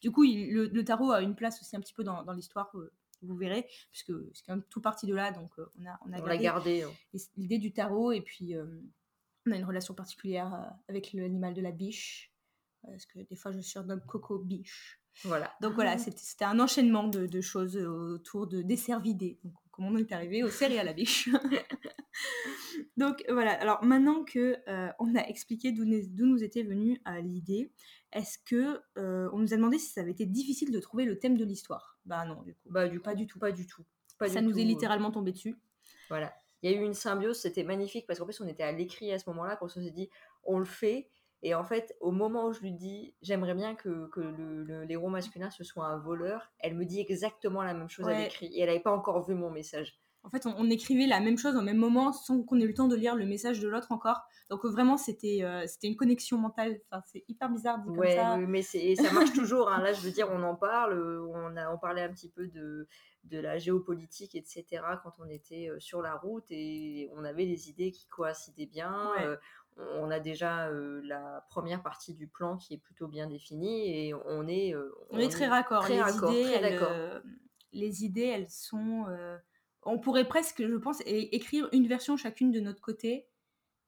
du 0.02 0.12
coup, 0.12 0.22
le, 0.22 0.82
tarot 0.82 1.10
a 1.10 1.22
une 1.22 1.34
place 1.34 1.60
aussi 1.60 1.74
un 1.74 1.80
petit 1.80 1.94
peu 1.94 2.04
dans, 2.04 2.22
dans 2.22 2.34
l'histoire 2.34 2.70
vous 3.22 3.36
verrez, 3.36 3.66
puisque 3.90 4.12
c'est 4.32 4.44
quand 4.46 4.54
même 4.54 4.64
tout 4.70 4.80
parti 4.80 5.06
de 5.06 5.14
là, 5.14 5.30
donc 5.30 5.50
euh, 5.58 5.66
on 5.80 5.86
a, 5.86 5.98
on 6.06 6.12
a 6.12 6.36
gardé, 6.36 6.82
hein. 6.82 6.90
l'idée 7.36 7.58
du 7.58 7.72
tarot, 7.72 8.12
et 8.12 8.20
puis 8.20 8.54
euh, 8.54 8.66
on 9.46 9.52
a 9.52 9.56
une 9.56 9.64
relation 9.64 9.94
particulière 9.94 10.54
euh, 10.54 10.66
avec 10.88 11.12
l'animal 11.12 11.54
de 11.54 11.62
la 11.62 11.72
biche. 11.72 12.32
parce 12.82 13.06
que 13.06 13.20
des 13.20 13.36
fois 13.36 13.52
je 13.52 13.60
surnomme 13.60 14.02
Coco 14.06 14.38
Biche. 14.38 15.00
Voilà. 15.24 15.54
Donc 15.62 15.72
voilà, 15.72 15.96
c'était 15.96 16.18
c'était 16.18 16.44
un 16.44 16.60
enchaînement 16.60 17.08
de, 17.08 17.26
de 17.26 17.40
choses 17.40 17.76
autour 17.76 18.46
de 18.46 18.60
des 18.60 18.76
cervidés. 18.76 19.38
Donc 19.44 19.54
comment 19.70 19.88
on 19.88 19.96
est 19.96 20.12
arrivé 20.12 20.42
au 20.42 20.50
céréales 20.50 20.88
à 20.88 20.92
biche. 20.92 21.30
Donc 22.96 23.24
voilà, 23.28 23.52
alors 23.52 23.84
maintenant 23.84 24.24
que 24.24 24.56
euh, 24.68 24.88
on 24.98 25.14
a 25.14 25.20
expliqué 25.20 25.72
d'où 25.72 25.84
nous, 25.84 26.00
d'où 26.08 26.26
nous 26.26 26.42
était 26.42 26.62
venue 26.62 27.00
euh, 27.08 27.20
l'idée, 27.20 27.72
est-ce 28.16 28.38
que 28.38 28.80
euh, 28.98 29.28
on 29.32 29.38
nous 29.38 29.52
a 29.52 29.56
demandé 29.56 29.78
si 29.78 29.90
ça 29.90 30.00
avait 30.00 30.10
été 30.10 30.26
difficile 30.26 30.72
de 30.72 30.80
trouver 30.80 31.04
le 31.04 31.18
thème 31.18 31.36
de 31.36 31.44
l'histoire? 31.44 31.98
Bah 32.04 32.24
non, 32.24 32.42
du 32.42 32.54
coup. 32.54 32.68
Bah 32.70 32.88
du 32.88 33.00
pas 33.00 33.14
du 33.14 33.26
tout, 33.26 33.38
pas 33.38 33.52
du 33.52 33.66
tout. 33.66 33.84
Pas 34.18 34.28
ça 34.28 34.40
du 34.40 34.46
nous 34.46 34.52
tout, 34.52 34.58
est 34.58 34.62
euh, 34.62 34.66
littéralement 34.66 35.10
tombé 35.10 35.32
dessus. 35.32 35.56
Voilà. 36.08 36.34
Il 36.62 36.70
y 36.70 36.74
a 36.74 36.76
eu 36.76 36.82
une 36.82 36.94
symbiose, 36.94 37.38
c'était 37.38 37.64
magnifique 37.64 38.06
parce 38.06 38.18
qu'en 38.18 38.24
plus 38.24 38.40
on 38.40 38.48
était 38.48 38.62
à 38.62 38.72
l'écrit 38.72 39.12
à 39.12 39.18
ce 39.18 39.28
moment-là, 39.30 39.56
quand 39.56 39.66
on 39.66 39.68
s'est 39.68 39.90
dit 39.90 40.08
on 40.44 40.58
le 40.58 40.64
fait. 40.64 41.08
Et 41.42 41.54
en 41.54 41.64
fait, 41.64 41.94
au 42.00 42.12
moment 42.12 42.46
où 42.46 42.52
je 42.52 42.60
lui 42.60 42.72
dis 42.72 43.14
j'aimerais 43.20 43.54
bien 43.54 43.74
que, 43.74 44.08
que 44.08 44.20
le, 44.20 44.64
le- 44.64 44.84
l'héros 44.84 45.08
masculin 45.10 45.50
ce 45.50 45.64
soit 45.64 45.86
un 45.86 45.98
voleur, 45.98 46.50
elle 46.58 46.74
me 46.74 46.84
dit 46.84 47.00
exactement 47.00 47.62
la 47.62 47.74
même 47.74 47.90
chose 47.90 48.08
à 48.08 48.14
l'écrit. 48.14 48.46
Et 48.46 48.60
elle 48.60 48.68
n'avait 48.68 48.80
pas 48.80 48.92
encore 48.92 49.22
vu 49.26 49.34
mon 49.34 49.50
message. 49.50 49.98
En 50.26 50.28
fait, 50.30 50.44
on, 50.44 50.54
on 50.58 50.68
écrivait 50.68 51.06
la 51.06 51.20
même 51.20 51.38
chose 51.38 51.54
au 51.56 51.62
même 51.62 51.76
moment 51.76 52.12
sans 52.12 52.42
qu'on 52.42 52.58
ait 52.60 52.64
eu 52.64 52.68
le 52.68 52.74
temps 52.74 52.88
de 52.88 52.96
lire 52.96 53.14
le 53.14 53.24
message 53.26 53.60
de 53.60 53.68
l'autre 53.68 53.92
encore. 53.92 54.22
Donc 54.50 54.64
euh, 54.64 54.68
vraiment, 54.68 54.96
c'était 54.96 55.38
euh, 55.44 55.64
c'était 55.68 55.86
une 55.86 55.96
connexion 55.96 56.36
mentale. 56.36 56.80
Enfin, 56.90 57.00
c'est 57.06 57.24
hyper 57.28 57.48
bizarre 57.48 57.78
dit 57.78 57.90
Ouais, 57.90 58.16
comme 58.16 58.24
ça. 58.24 58.36
oui, 58.36 58.46
mais 58.46 58.62
ça 58.62 59.12
marche 59.12 59.32
toujours. 59.32 59.70
hein. 59.70 59.80
Là, 59.82 59.92
je 59.92 60.00
veux 60.00 60.10
dire, 60.10 60.28
on 60.32 60.42
en 60.42 60.56
parle. 60.56 60.94
euh, 60.94 61.24
On, 61.32 61.56
a, 61.56 61.72
on 61.72 61.78
parlait 61.78 62.02
un 62.02 62.08
petit 62.12 62.28
peu 62.28 62.48
de, 62.48 62.88
de 63.24 63.38
la 63.38 63.56
géopolitique, 63.58 64.34
etc. 64.34 64.64
quand 65.02 65.12
on 65.20 65.28
était 65.28 65.70
sur 65.78 66.02
la 66.02 66.14
route 66.16 66.44
et 66.50 67.08
on 67.14 67.24
avait 67.24 67.46
des 67.46 67.70
idées 67.70 67.92
qui 67.92 68.06
coïncidaient 68.08 68.66
bien. 68.66 69.10
Ouais. 69.16 69.24
euh, 69.26 69.36
on 69.78 70.10
a 70.10 70.18
déjà 70.20 70.68
euh, 70.70 71.02
la 71.04 71.44
première 71.50 71.82
partie 71.82 72.14
du 72.14 72.26
plan 72.26 72.56
qui 72.56 72.74
est 72.74 72.78
plutôt 72.78 73.06
bien 73.08 73.28
définie 73.28 74.06
et 74.08 74.14
on 74.14 74.48
est, 74.48 74.74
On 75.10 75.18
est 75.18 75.28
très 75.30 75.46
raccord. 75.46 75.82
très 75.82 75.94
les, 75.94 76.00
raccord, 76.02 76.32
idées, 76.32 76.44
très 76.44 76.72
elles, 76.72 77.22
les 77.72 78.04
idées, 78.04 78.22
elles 78.34 78.50
sont. 78.50 79.04
On 79.86 79.98
pourrait 79.98 80.28
presque, 80.28 80.66
je 80.66 80.76
pense, 80.76 81.00
écrire 81.06 81.68
une 81.72 81.86
version 81.86 82.16
chacune 82.16 82.50
de 82.50 82.60
notre 82.60 82.80
côté. 82.80 83.26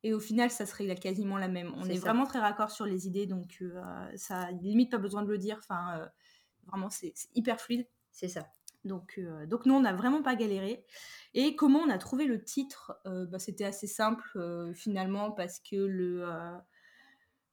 Et 0.05 0.15
au 0.15 0.21
final, 0.21 0.49
ça 0.51 0.65
serait 0.65 0.95
quasiment 0.95 1.37
la 1.39 1.49
même. 1.49 1.73
On 1.77 1.85
est, 1.85 1.97
vraiment 1.99 2.25
très 2.25 2.39
raccord 2.39 2.71
sur 2.71 2.87
les 2.87 3.09
idées, 3.09 3.27
donc 3.27 3.59
euh, 3.63 3.83
ça 4.17 4.51
limite 4.53 4.91
pas 4.93 4.99
besoin 4.99 5.23
de 5.23 5.29
le 5.29 5.39
dire. 5.39 5.57
Enfin, 5.59 5.99
euh, 5.99 6.07
vraiment, 6.69 6.89
c'est 6.89 7.13
hyper 7.35 7.61
fluide. 7.61 7.87
C'est 8.13 8.29
ça. 8.29 8.47
Donc, 8.85 9.15
euh, 9.19 9.45
donc 9.47 9.67
nous, 9.67 9.75
on 9.75 9.81
n'a 9.81 9.93
vraiment 9.93 10.23
pas 10.23 10.37
galéré. 10.37 10.85
Et 11.35 11.57
comment 11.57 11.81
on 11.81 11.91
a 11.91 11.99
trouvé 11.99 12.27
le 12.27 12.43
titre 12.43 12.97
Euh, 13.07 13.27
bah, 13.27 13.41
C'était 13.41 13.65
assez 13.65 13.89
simple 13.89 14.39
finalement 14.73 15.33
parce 15.33 15.59
que 15.59 15.75
le, 15.75 16.25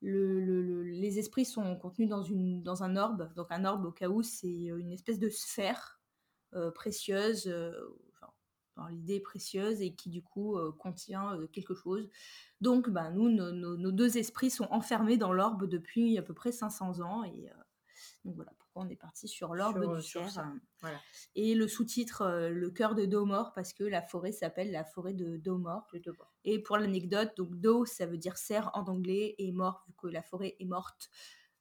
le- 0.01 0.39
le- 0.39 0.61
le- 0.61 0.83
les 0.83 1.17
esprits 1.17 1.45
sont 1.45 1.75
contenus 1.77 2.09
dans, 2.09 2.21
une, 2.21 2.61
dans 2.61 2.83
un 2.83 2.95
orbe. 2.95 3.33
Donc 3.33 3.47
un 3.49 3.65
orbe, 3.65 3.85
au 3.85 3.91
cas 3.91 4.07
où, 4.07 4.21
c'est 4.21 4.47
une 4.67 4.91
espèce 4.91 5.17
de 5.17 5.29
sphère 5.29 5.99
précieuse, 6.75 7.51
l'idée 8.87 9.19
précieuse, 9.19 9.81
et 9.81 9.93
qui 9.95 10.09
du 10.09 10.21
coup 10.23 10.57
euh, 10.57 10.71
contient 10.71 11.35
euh, 11.39 11.47
quelque 11.47 11.73
chose. 11.75 12.09
Donc 12.61 12.89
bah, 12.89 13.09
nous, 13.11 13.29
nos, 13.29 13.51
nos- 13.51 13.77
nos 13.77 13.91
deux 13.91 14.17
esprits 14.17 14.49
sont 14.49 14.67
enfermés 14.71 15.17
dans 15.17 15.33
l'orbe 15.33 15.65
depuis 15.67 16.17
à 16.17 16.21
peu 16.21 16.33
près 16.33 16.51
500 16.51 16.99
ans. 17.01 17.23
Et 17.23 17.49
euh, 17.49 17.53
donc 18.23 18.35
voilà 18.35 18.51
pourquoi 18.57 18.83
on 18.83 18.89
est 18.89 18.95
parti 18.95 19.27
sur 19.27 19.53
l'orbe 19.55 19.79
du 19.97 20.01
cerf. 20.25 20.43
Voilà. 20.81 20.99
et 21.35 21.55
le 21.55 21.67
sous-titre 21.67 22.21
euh, 22.23 22.49
Le 22.49 22.69
cœur 22.71 22.93
de 22.95 23.05
Domor 23.05 23.53
parce 23.53 23.71
que 23.73 23.83
la 23.83 24.01
forêt 24.01 24.31
s'appelle 24.31 24.71
la 24.71 24.83
forêt 24.83 25.13
de 25.13 25.37
Domor. 25.37 25.87
Et 26.43 26.59
pour 26.61 26.77
l'anecdote, 26.77 27.31
donc 27.37 27.55
Do 27.55 27.85
ça 27.85 28.05
veut 28.05 28.17
dire 28.17 28.37
cerf 28.37 28.69
en 28.73 28.83
anglais 28.85 29.35
et 29.37 29.51
mort 29.51 29.83
vu 29.87 29.93
que 29.97 30.07
la 30.07 30.21
forêt 30.21 30.55
est 30.59 30.65
morte. 30.65 31.09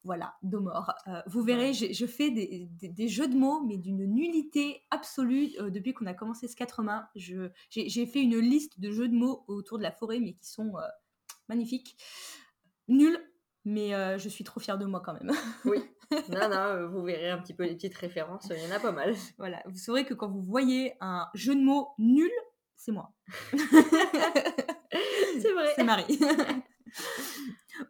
Voilà, 0.05 0.35
Domor. 0.43 0.93
Euh, 1.09 1.23
vous 1.27 1.43
verrez, 1.43 1.73
je 1.73 2.07
fais 2.07 2.31
des, 2.31 2.69
des- 2.73 2.89
des 2.91 3.09
jeux 3.09 3.27
de 3.27 3.35
mots, 3.37 3.63
mais 3.65 3.79
d'une 3.79 4.05
nullité 4.05 4.83
absolue 4.91 5.51
euh, 5.59 5.71
depuis 5.71 5.95
qu'on 5.95 6.05
a 6.07 6.13
commencé 6.15 6.47
ce 6.47 6.55
quatre 6.57 6.83
mains. 6.83 7.09
Je- 7.17 7.49
J'ai 7.71 8.07
fait 8.07 8.21
une 8.23 8.39
liste 8.39 8.79
de 8.81 8.91
jeux 8.91 9.09
de 9.09 9.15
mots 9.15 9.45
autour 9.49 9.79
de 9.79 9.83
la 9.83 9.91
forêt, 9.93 10.21
mais 10.21 10.35
qui 10.35 10.47
sont 10.47 10.77
euh, 10.77 10.83
magnifiques. 11.49 11.97
Nuls, 12.89 13.19
mais 13.65 13.91
je 14.19 14.29
suis 14.29 14.45
trop 14.45 14.61
fière 14.61 14.77
de 14.79 14.85
moi 14.85 15.01
quand 15.05 15.15
même. 15.15 15.33
Oui. 15.65 15.79
non, 16.29 16.51
non, 16.51 16.87
vous 16.91 17.03
verrez 17.03 17.31
un 17.31 17.39
petit 17.39 17.55
peu 17.55 17.65
les 17.65 17.75
petites 17.75 17.97
références. 17.97 18.47
Il 18.51 18.63
y 18.63 18.67
en 18.71 18.77
a 18.77 18.79
pas 18.81 18.93
mal. 18.93 19.15
Voilà, 19.39 19.63
vous 19.67 19.79
saurez 19.79 20.05
que 20.05 20.13
quand 20.13 20.29
vous 20.31 20.43
voyez 20.43 20.93
un 21.01 21.27
jeu 21.33 21.55
de 21.55 21.63
mots 21.63 21.89
nul, 21.99 22.31
c'est 22.77 22.93
moi. 22.93 23.11
C'est 25.41 25.53
vrai. 25.53 25.73
C'est 25.77 25.85
Marie. 25.85 26.19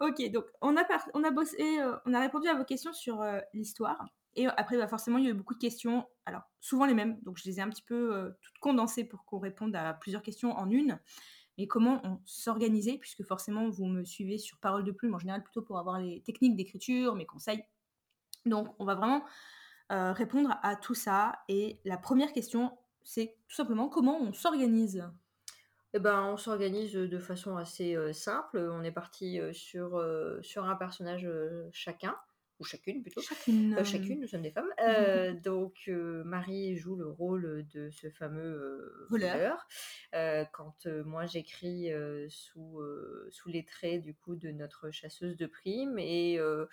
Ok, 0.00 0.30
donc 0.30 0.44
on 0.60 0.76
a, 0.76 0.84
on 1.14 1.24
a 1.24 1.30
bossé, 1.30 1.80
euh, 1.80 1.96
on 2.06 2.14
a 2.14 2.20
répondu 2.20 2.48
à 2.48 2.54
vos 2.54 2.64
questions 2.64 2.92
sur 2.92 3.22
euh, 3.22 3.40
l'histoire. 3.52 4.06
Et 4.36 4.46
après, 4.46 4.76
bah, 4.76 4.88
forcément, 4.88 5.18
il 5.18 5.24
y 5.24 5.28
a 5.28 5.30
eu 5.30 5.34
beaucoup 5.34 5.54
de 5.54 5.60
questions. 5.60 6.06
Alors, 6.26 6.42
souvent 6.60 6.86
les 6.86 6.94
mêmes. 6.94 7.20
Donc, 7.22 7.38
je 7.38 7.44
les 7.44 7.58
ai 7.58 7.62
un 7.62 7.70
petit 7.70 7.82
peu 7.82 8.14
euh, 8.14 8.30
toutes 8.42 8.58
condensées 8.58 9.04
pour 9.04 9.24
qu'on 9.24 9.38
réponde 9.38 9.74
à 9.76 9.94
plusieurs 9.94 10.22
questions 10.22 10.52
en 10.52 10.70
une. 10.70 10.98
Mais 11.56 11.68
comment 11.68 12.00
on 12.04 12.20
s'organisait, 12.24 12.98
puisque 12.98 13.22
forcément, 13.22 13.70
vous 13.70 13.86
me 13.86 14.04
suivez 14.04 14.38
sur 14.38 14.58
Parole 14.58 14.82
de 14.82 14.90
Plume 14.90 15.14
en 15.14 15.20
général 15.20 15.42
plutôt 15.44 15.62
pour 15.62 15.78
avoir 15.78 16.00
les 16.00 16.20
techniques 16.22 16.56
d'écriture, 16.56 17.14
mes 17.14 17.26
conseils. 17.26 17.62
Donc, 18.44 18.74
on 18.80 18.84
va 18.84 18.96
vraiment 18.96 19.24
euh, 19.92 20.12
répondre 20.12 20.58
à 20.62 20.74
tout 20.74 20.94
ça. 20.94 21.38
Et 21.48 21.78
la 21.84 21.96
première 21.96 22.32
question, 22.32 22.76
c'est 23.04 23.36
tout 23.46 23.54
simplement 23.54 23.88
comment 23.88 24.18
on 24.20 24.32
s'organise? 24.32 25.04
Eh 25.96 26.00
ben, 26.00 26.24
on 26.24 26.36
s'organise 26.36 26.92
de 26.94 27.18
façon 27.20 27.56
assez 27.56 27.94
euh, 27.94 28.12
simple. 28.12 28.58
On 28.58 28.82
est 28.82 28.90
parti 28.90 29.38
euh, 29.38 29.52
sur, 29.52 29.96
euh, 29.96 30.42
sur 30.42 30.64
un 30.64 30.74
personnage 30.74 31.24
euh, 31.24 31.68
chacun, 31.72 32.16
ou 32.58 32.64
chacune 32.64 33.00
plutôt. 33.00 33.20
Chacune. 33.20 33.76
Euh, 33.78 33.84
chacune, 33.84 34.20
nous 34.20 34.26
sommes 34.26 34.42
des 34.42 34.50
femmes. 34.50 34.68
Euh, 34.84 35.32
donc, 35.32 35.84
euh, 35.86 36.24
Marie 36.24 36.76
joue 36.76 36.96
le 36.96 37.08
rôle 37.08 37.64
de 37.72 37.90
ce 37.90 38.10
fameux 38.10 38.42
euh, 38.42 39.06
Voleur. 39.08 39.34
voleur. 39.36 39.68
Euh, 40.14 40.44
quand 40.52 40.86
euh, 40.86 41.04
moi 41.04 41.26
j'écris 41.26 41.92
euh, 41.92 42.26
sous, 42.28 42.80
euh, 42.80 43.28
sous 43.30 43.48
les 43.48 43.64
traits 43.64 44.02
du 44.02 44.14
coup 44.14 44.34
de 44.34 44.50
notre 44.50 44.90
chasseuse 44.90 45.36
de 45.36 45.46
primes 45.46 45.98
et 45.98 46.38
euh, 46.40 46.66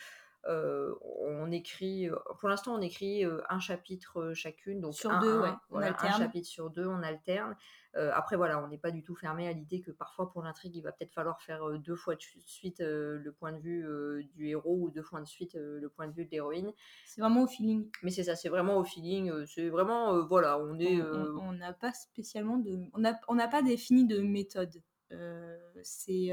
euh, 0.48 0.94
on 1.20 1.52
écrit, 1.52 2.10
pour 2.40 2.50
l'instant 2.50 2.74
on 2.76 2.82
écrit 2.82 3.24
euh, 3.26 3.42
un 3.50 3.60
chapitre 3.60 4.20
euh, 4.22 4.34
chacune, 4.34 4.82
donc 4.82 4.94
Sur 4.96 5.12
un, 5.12 5.20
deux, 5.22 5.38
un, 5.38 5.42
ouais, 5.42 5.50
on 5.70 5.74
voilà, 5.74 5.88
un 5.88 5.90
alterne. 5.92 6.22
chapitre 6.22 6.48
sur 6.48 6.70
deux, 6.70 6.86
on 6.88 7.04
alterne. 7.04 7.56
Euh, 7.98 8.10
après 8.14 8.38
voilà, 8.38 8.64
on 8.64 8.68
n'est 8.70 8.78
pas 8.78 8.92
du 8.92 9.04
tout 9.04 9.16
fermé 9.16 9.48
à 9.48 9.52
l'idée 9.52 9.82
que 9.82 9.92
parfois 9.92 10.32
pour 10.32 10.42
l'intrigue 10.42 10.76
il 10.78 10.82
va 10.82 10.92
peut-être 10.94 11.14
falloir 11.14 11.42
faire 11.42 11.68
euh, 11.68 11.78
deux 11.78 11.96
fois 11.98 12.16
de 12.16 12.22
suite 12.22 12.80
euh, 12.80 13.20
le 13.20 13.32
point 13.34 13.52
de 13.52 13.60
vue 13.60 13.86
euh, 13.86 14.24
du 14.34 14.48
héros 14.48 14.78
ou 14.80 14.90
deux 14.90 15.04
fois 15.04 15.20
de 15.20 15.26
suite 15.28 15.56
euh, 15.56 15.80
le 15.80 15.90
point 15.90 16.08
de 16.08 16.14
vue 16.14 16.26
de 16.26 16.32
l'héroïne. 16.32 16.72
C'est 17.06 17.20
vraiment 17.22 17.44
au 17.44 17.48
feeling. 17.48 17.90
Mais 18.02 18.10
c'est 18.12 18.24
ça, 18.24 18.36
c'est 18.36 18.50
vraiment 18.50 18.78
au 18.78 18.84
feeling. 18.84 19.30
euh, 19.30 19.46
C'est 19.46 19.70
vraiment, 19.70 20.14
euh, 20.16 20.22
voilà, 20.22 20.58
on 20.58 20.80
est. 20.80 21.02
On- 21.02 21.52
euh, 21.52 21.58
n'a 21.58 21.74
pas 21.74 21.92
spécialement 21.92 22.58
de. 22.58 22.80
On 22.94 23.00
n'a 23.00 23.20
on 23.28 23.36
pas 23.38 23.62
défini 23.62 24.08
de 24.08 24.20
méthode. 24.20 24.82
Euh, 25.12 25.58
c'est. 25.84 26.32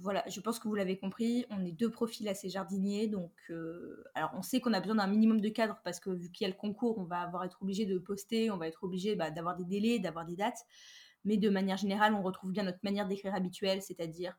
Voilà, 0.00 0.22
je 0.28 0.40
pense 0.40 0.58
que 0.58 0.68
vous 0.68 0.74
l'avez 0.74 0.98
compris, 0.98 1.46
on 1.50 1.64
est 1.64 1.72
deux 1.72 1.90
profils 1.90 2.28
assez 2.28 2.48
jardiniers, 2.48 3.06
donc 3.08 3.32
euh, 3.50 4.04
alors 4.14 4.30
on 4.34 4.42
sait 4.42 4.60
qu'on 4.60 4.72
a 4.72 4.80
besoin 4.80 4.96
d'un 4.96 5.06
minimum 5.06 5.40
de 5.40 5.48
cadre 5.48 5.80
parce 5.84 6.00
que 6.00 6.10
vu 6.10 6.30
qu'il 6.30 6.46
y 6.46 6.50
a 6.50 6.52
le 6.52 6.58
concours, 6.58 6.98
on 6.98 7.04
va 7.04 7.20
avoir 7.20 7.44
être 7.44 7.58
obligé 7.62 7.86
de 7.86 7.98
poster, 7.98 8.50
on 8.50 8.56
va 8.56 8.68
être 8.68 8.84
obligé 8.84 9.16
bah, 9.16 9.30
d'avoir 9.30 9.56
des 9.56 9.64
délais, 9.64 9.98
d'avoir 9.98 10.24
des 10.24 10.36
dates, 10.36 10.58
mais 11.24 11.36
de 11.36 11.48
manière 11.50 11.76
générale, 11.76 12.14
on 12.14 12.22
retrouve 12.22 12.50
bien 12.52 12.62
notre 12.64 12.80
manière 12.82 13.06
d'écrire 13.08 13.34
habituelle, 13.34 13.82
c'est-à-dire 13.82 14.36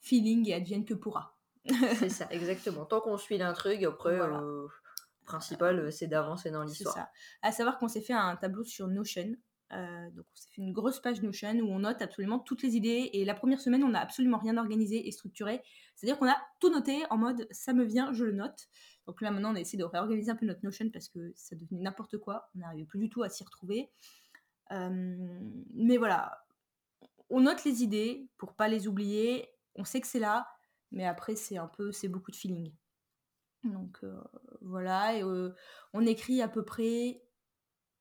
feeling 0.00 0.48
et 0.48 0.54
advienne 0.54 0.84
que 0.84 0.94
pourra. 0.94 1.36
c'est 1.96 2.08
ça, 2.08 2.26
exactement. 2.30 2.84
Tant 2.86 3.00
qu'on 3.00 3.18
suit 3.18 3.38
l'intrigue, 3.38 3.84
après, 3.84 4.16
Voilà. 4.16 4.40
euh, 4.40 4.66
principal, 5.24 5.78
euh, 5.78 5.90
c'est 5.90 6.06
d'avancer 6.06 6.50
dans 6.50 6.62
C'est 6.66 6.70
l'histoire. 6.70 6.94
ça. 6.94 7.10
À 7.42 7.52
savoir 7.52 7.78
qu'on 7.78 7.88
s'est 7.88 8.00
fait 8.00 8.14
un 8.14 8.36
tableau 8.36 8.64
sur 8.64 8.88
Notion. 8.88 9.34
Euh, 9.72 10.10
donc 10.12 10.24
fait 10.34 10.62
une 10.62 10.72
grosse 10.72 11.00
page 11.00 11.22
Notion 11.22 11.54
où 11.60 11.70
on 11.70 11.80
note 11.80 12.00
absolument 12.00 12.38
toutes 12.38 12.62
les 12.62 12.76
idées. 12.76 13.10
Et 13.12 13.24
la 13.24 13.34
première 13.34 13.60
semaine, 13.60 13.84
on 13.84 13.90
n'a 13.90 14.00
absolument 14.00 14.38
rien 14.38 14.56
organisé 14.56 15.06
et 15.06 15.12
structuré. 15.12 15.62
C'est-à-dire 15.94 16.18
qu'on 16.18 16.28
a 16.28 16.36
tout 16.60 16.70
noté 16.70 17.02
en 17.10 17.18
mode 17.18 17.46
ça 17.50 17.72
me 17.72 17.84
vient, 17.84 18.12
je 18.12 18.24
le 18.24 18.32
note. 18.32 18.68
Donc 19.06 19.20
là 19.20 19.30
maintenant, 19.30 19.52
on 19.52 19.56
a 19.56 19.60
essayé 19.60 19.78
de 19.78 19.84
réorganiser 19.84 20.30
un 20.30 20.36
peu 20.36 20.46
notre 20.46 20.64
Notion 20.64 20.90
parce 20.90 21.08
que 21.08 21.32
ça 21.34 21.56
devenait 21.56 21.80
n'importe 21.80 22.18
quoi. 22.18 22.50
On 22.54 22.60
n'arrivait 22.60 22.84
plus 22.84 22.98
du 22.98 23.10
tout 23.10 23.22
à 23.22 23.28
s'y 23.28 23.44
retrouver. 23.44 23.90
Euh, 24.70 25.40
mais 25.74 25.96
voilà, 25.96 26.44
on 27.30 27.40
note 27.40 27.64
les 27.64 27.82
idées 27.82 28.28
pour 28.36 28.54
pas 28.54 28.68
les 28.68 28.86
oublier. 28.86 29.48
On 29.74 29.84
sait 29.84 30.00
que 30.00 30.06
c'est 30.06 30.18
là, 30.18 30.48
mais 30.92 31.06
après 31.06 31.36
c'est 31.36 31.56
un 31.56 31.68
peu, 31.68 31.92
c'est 31.92 32.08
beaucoup 32.08 32.30
de 32.30 32.36
feeling. 32.36 32.72
Donc 33.64 33.98
euh, 34.02 34.22
voilà, 34.60 35.16
et 35.16 35.22
euh, 35.22 35.54
on 35.92 36.06
écrit 36.06 36.42
à 36.42 36.48
peu 36.48 36.64
près, 36.64 37.22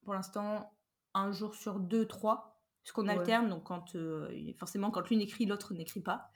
pour 0.04 0.14
l'instant, 0.14 0.77
un 1.18 1.32
jour 1.32 1.56
sur 1.56 1.80
deux, 1.80 2.06
trois, 2.06 2.62
puisqu'on 2.84 3.08
Ouais. 3.08 3.18
alterne, 3.18 3.50
donc 3.50 3.64
quand 3.64 3.96
euh, 3.96 4.30
forcément 4.58 4.92
quand 4.92 5.10
l'une 5.10 5.22
écrit, 5.22 5.46
l'autre 5.46 5.74
n'écrit 5.74 6.02
pas. 6.02 6.30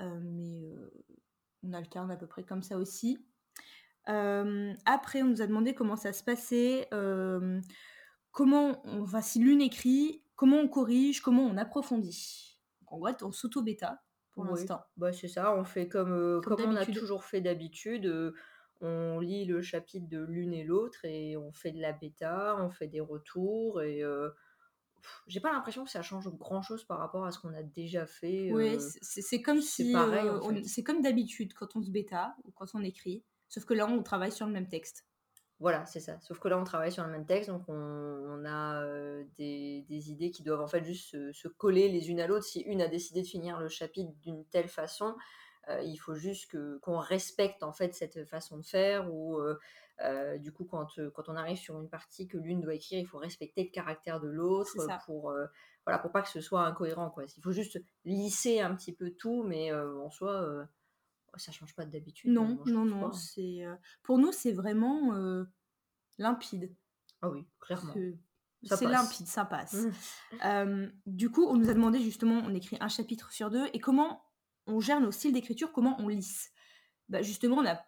Euh, 0.00 0.20
mais 0.22 0.64
euh, 0.64 0.90
on 1.62 1.72
alterne 1.72 2.10
à 2.10 2.16
peu 2.16 2.26
près 2.26 2.44
comme 2.44 2.62
ça 2.62 2.76
aussi. 2.78 3.24
Après, 4.06 5.22
on 5.22 5.26
nous 5.26 5.42
a 5.42 5.46
demandé 5.46 5.74
comment 5.74 5.96
ça 5.96 6.12
se 6.12 6.22
passait, 6.22 6.88
comment 8.30 8.80
on 8.84 9.02
va, 9.02 9.20
si 9.22 9.38
l'une 9.40 9.60
écrit, 9.60 10.22
comment 10.36 10.58
on 10.58 10.68
corrige, 10.68 11.20
comment 11.20 11.42
on 11.44 11.56
approfondit. 11.56 12.60
Donc, 12.82 12.92
en 12.92 12.98
gros, 12.98 13.10
on 13.22 13.32
s'auto-bêta 13.32 14.02
pour 14.30 14.44
Oui, 14.44 14.50
l'instant. 14.50 14.84
bah, 14.96 15.12
c'est 15.12 15.28
ça, 15.28 15.56
on 15.56 15.64
fait 15.64 15.88
comme, 15.88 16.40
Comme 16.44 16.56
comme 16.56 16.70
on 16.70 16.76
a 16.76 16.86
toujours 16.86 17.24
fait 17.24 17.40
d'habitude, 17.40 18.06
on 18.80 19.20
lit 19.20 19.44
le 19.46 19.62
chapitre 19.62 20.08
de 20.08 20.20
l'une 20.20 20.52
et 20.54 20.64
l'autre 20.64 21.04
et 21.04 21.36
on 21.36 21.52
fait 21.52 21.72
de 21.72 21.80
la 21.80 21.92
bêta, 21.92 22.56
on 22.60 22.70
fait 22.70 22.88
des 22.88 23.00
retours 23.00 23.82
et 23.82 24.02
heu, 24.02 24.34
j'ai 25.28 25.40
pas 25.40 25.52
l'impression 25.52 25.84
que 25.84 25.90
ça 25.90 26.02
change 26.02 26.28
grand 26.30 26.62
chose 26.62 26.84
par 26.84 26.98
rapport 26.98 27.24
à 27.26 27.32
ce 27.32 27.38
qu'on 27.40 27.54
a 27.54 27.62
déjà 27.62 28.06
fait, 28.06 28.50
Ouais, 28.50 28.78
heu, 28.78 28.94
c'est 29.02 29.40
comme 29.42 29.60
c'est 29.68 29.86
si, 29.86 29.86
pareil 29.90 30.30
en 30.30 30.38
heu, 30.38 30.42
on 30.42 30.60
fait. 30.60 30.64
c'est 30.64 30.82
comme 30.84 31.00
d'habitude 31.02 31.52
quand 31.54 31.76
on 31.76 31.82
se 31.82 31.90
bêta 31.90 32.36
ou 32.44 32.50
quand 32.52 32.74
on 32.74 32.82
écrit, 32.82 33.24
sauf 33.48 33.64
que 33.64 33.74
là, 33.74 33.86
on 33.88 34.02
travaille 34.02 34.32
sur 34.32 34.46
le 34.46 34.52
même 34.52 34.68
texte. 34.68 35.06
Voilà, 35.58 35.86
c'est 35.86 36.00
ça. 36.00 36.20
Sauf 36.20 36.38
que 36.38 36.48
là, 36.48 36.58
on 36.58 36.64
travaille 36.64 36.92
sur 36.92 37.02
le 37.04 37.10
même 37.10 37.24
texte, 37.24 37.48
donc 37.48 37.64
on 37.68 37.74
on 37.74 38.44
a, 38.44 38.84
des 39.38 39.86
des 39.88 40.10
idées 40.10 40.30
qui 40.30 40.42
doivent 40.42 40.60
en 40.60 40.66
fait 40.66 40.84
juste 40.84 41.10
se 41.10 41.32
se 41.32 41.48
coller 41.48 41.88
les 41.88 42.10
unes 42.10 42.20
à 42.20 42.26
l'autre. 42.26 42.44
Si 42.44 42.60
une 42.60 42.82
a 42.82 42.88
décidé 42.88 43.22
de 43.22 43.26
finir 43.26 43.58
le 43.58 43.68
chapitre 43.68 44.12
d'une 44.20 44.44
telle 44.46 44.68
façon, 44.68 45.16
il 45.84 45.96
faut 45.96 46.14
juste 46.14 46.50
que 46.50 46.78
qu'on 46.78 46.98
respecte 46.98 47.62
en 47.62 47.72
fait 47.72 47.94
cette 47.94 48.24
façon 48.26 48.58
de 48.58 48.64
faire 48.64 49.12
ou, 49.12 49.38
heu 49.40 49.58
heu, 50.02 50.38
du 50.38 50.52
coup 50.52 50.64
quand, 50.64 50.86
quand 51.14 51.28
on 51.28 51.36
arrive 51.36 51.56
sur 51.58 51.78
une 51.80 51.88
partie 51.88 52.28
que 52.28 52.36
l'une 52.38 52.60
doit 52.60 52.74
écrire, 52.74 52.98
il 53.00 53.06
faut 53.06 53.18
respecter 53.18 53.64
le 53.64 53.70
caractère 53.70 54.20
de 54.20 54.28
l'autre, 54.28 54.92
pour, 55.04 55.30
heu, 55.32 55.48
voilà, 55.86 55.98
pour 55.98 56.12
pas 56.12 56.22
que 56.22 56.28
ce 56.28 56.40
soit 56.40 56.62
incohérent, 56.66 57.10
quoi. 57.10 57.24
Il 57.36 57.42
faut 57.42 57.52
juste 57.52 57.80
lisser 58.04 58.60
un 58.60 58.74
petit 58.76 58.94
peu 58.94 59.10
tout, 59.12 59.42
mais, 59.44 59.72
en 59.74 60.10
soi, 60.10 60.66
ça 61.36 61.52
change 61.52 61.74
pas 61.74 61.86
d'habitude, 61.86 62.40
heu, 62.40 62.46
Non, 62.46 62.60
non, 62.66 62.84
non, 62.84 63.00
pas. 63.08 63.12
c'est, 63.12 63.64
pour 64.02 64.18
nous, 64.18 64.32
c'est 64.32 64.52
vraiment, 64.52 65.14
limpide. 66.18 66.74
Ah 67.22 67.30
oui, 67.30 67.46
clairement, 67.60 67.94
C'est 68.64 68.86
limpide, 68.86 69.26
ça 69.26 69.44
passe. 69.44 69.88
Hem, 70.40 70.92
du 71.06 71.30
coup, 71.30 71.46
on 71.46 71.56
nous 71.56 71.70
a 71.70 71.74
demandé 71.74 72.00
justement, 72.00 72.42
on 72.44 72.54
écrit 72.54 72.76
un 72.80 72.88
chapitre 72.88 73.32
sur 73.32 73.50
2 73.50 73.66
et 73.72 73.80
comment 73.80 74.25
on 74.66 74.80
gère 74.80 75.00
nos 75.00 75.10
styles 75.12 75.32
d'écriture, 75.32 75.72
comment 75.72 75.96
on 76.00 76.08
lisse? 76.08 76.52
Bah, 77.08 77.22
justement, 77.22 77.58
on 77.58 77.62
n'a 77.62 77.84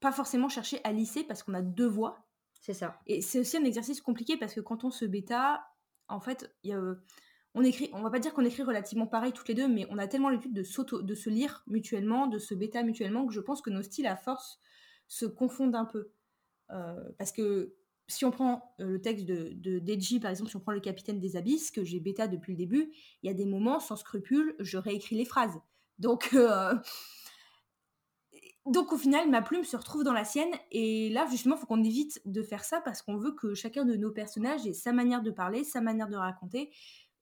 pas 0.00 0.12
forcément 0.12 0.48
cherché 0.48 0.80
à 0.84 0.92
lisser 0.92 1.24
parce 1.24 1.42
qu'on 1.42 1.54
a 1.54 1.62
2 1.62 1.86
voix 1.86 2.28
C'est 2.60 2.74
ça. 2.74 3.00
et 3.06 3.22
c'est 3.22 3.40
aussi 3.40 3.56
un 3.56 3.64
exercice 3.64 4.00
compliqué 4.00 4.36
parce 4.36 4.54
que 4.54 4.60
quand 4.60 4.84
on 4.84 4.90
se 4.90 5.04
bêta, 5.04 5.66
en 6.08 6.20
fait, 6.20 6.54
y 6.64 6.72
a, 6.72 6.80
on 7.54 7.62
écrit 7.62 7.90
on 7.92 8.02
va 8.02 8.10
pas 8.10 8.18
dire 8.18 8.34
qu'on 8.34 8.44
écrit 8.44 8.62
relativement 8.62 9.06
pareil 9.06 9.32
toutes 9.32 9.48
les 9.48 9.54
2, 9.54 9.68
mais 9.68 9.86
on 9.90 9.98
a 9.98 10.08
tellement 10.08 10.30
l'habitude 10.30 10.52
de 10.54 11.02
de 11.02 11.14
se 11.14 11.30
lire 11.30 11.62
mutuellement, 11.66 12.26
de 12.26 12.38
se 12.38 12.54
bêta 12.54 12.82
mutuellement 12.82 13.26
que 13.26 13.32
je 13.32 13.40
pense 13.40 13.62
que 13.62 13.70
nos 13.70 13.82
styles 13.82 14.06
à 14.06 14.16
force 14.16 14.60
se 15.08 15.26
confondent 15.26 15.76
un 15.76 15.84
peu. 15.86 16.12
Heu, 16.72 17.14
parce 17.18 17.32
que 17.32 17.76
si 18.08 18.24
on 18.24 18.30
prend, 18.30 18.74
heu, 18.80 18.86
le 18.92 19.00
texte 19.02 19.26
de 19.26 19.52
de 19.54 19.78
Deji, 19.80 20.20
par 20.20 20.30
exemple, 20.30 20.50
si 20.50 20.56
on 20.56 20.60
prend 20.60 20.72
Le 20.72 20.80
Capitaine 20.80 21.20
des 21.20 21.36
Abysses, 21.36 21.70
que 21.70 21.84
j'ai 21.84 22.00
bêta 22.00 22.28
depuis 22.28 22.52
le 22.52 22.58
début, 22.58 22.92
il 23.22 23.26
y 23.26 23.30
a 23.30 23.34
des 23.34 23.46
moments, 23.46 23.80
sans 23.80 23.96
scrupule, 23.96 24.56
je 24.60 24.78
réécris 24.78 25.16
les 25.16 25.24
phrases. 25.24 25.58
Donc, 25.98 26.30
heu, 26.34 26.80
donc 28.66 28.92
au 28.92 28.98
final, 28.98 29.30
ma 29.30 29.42
plume 29.42 29.64
se 29.64 29.76
retrouve 29.76 30.02
dans 30.02 30.12
la 30.12 30.24
sienne 30.24 30.52
et 30.72 31.08
là, 31.10 31.26
justement, 31.30 31.54
il 31.56 31.60
faut 31.60 31.66
qu'on 31.66 31.84
évite 31.84 32.20
de 32.24 32.42
faire 32.42 32.64
ça 32.64 32.80
parce 32.80 33.00
qu'on 33.02 33.16
veut 33.16 33.32
que 33.32 33.54
chacun 33.54 33.84
de 33.84 33.94
nos 33.94 34.10
personnages 34.10 34.66
ait 34.66 34.72
sa 34.72 34.92
manière 34.92 35.22
de 35.22 35.30
parler, 35.30 35.62
sa 35.62 35.80
manière 35.80 36.08
de 36.08 36.16
raconter, 36.16 36.72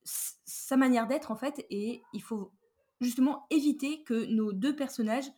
sa 0.05 0.77
manière 0.77 1.07
d'être, 1.07 1.31
en 1.31 1.37
fait 1.37 1.67
et 1.71 2.03
il 2.13 2.23
faut 2.23 2.53
justement 3.01 3.47
éviter 3.51 4.03
que 4.05 4.27
nos 4.27 4.53
2 4.53 4.75
personnages 4.77 5.31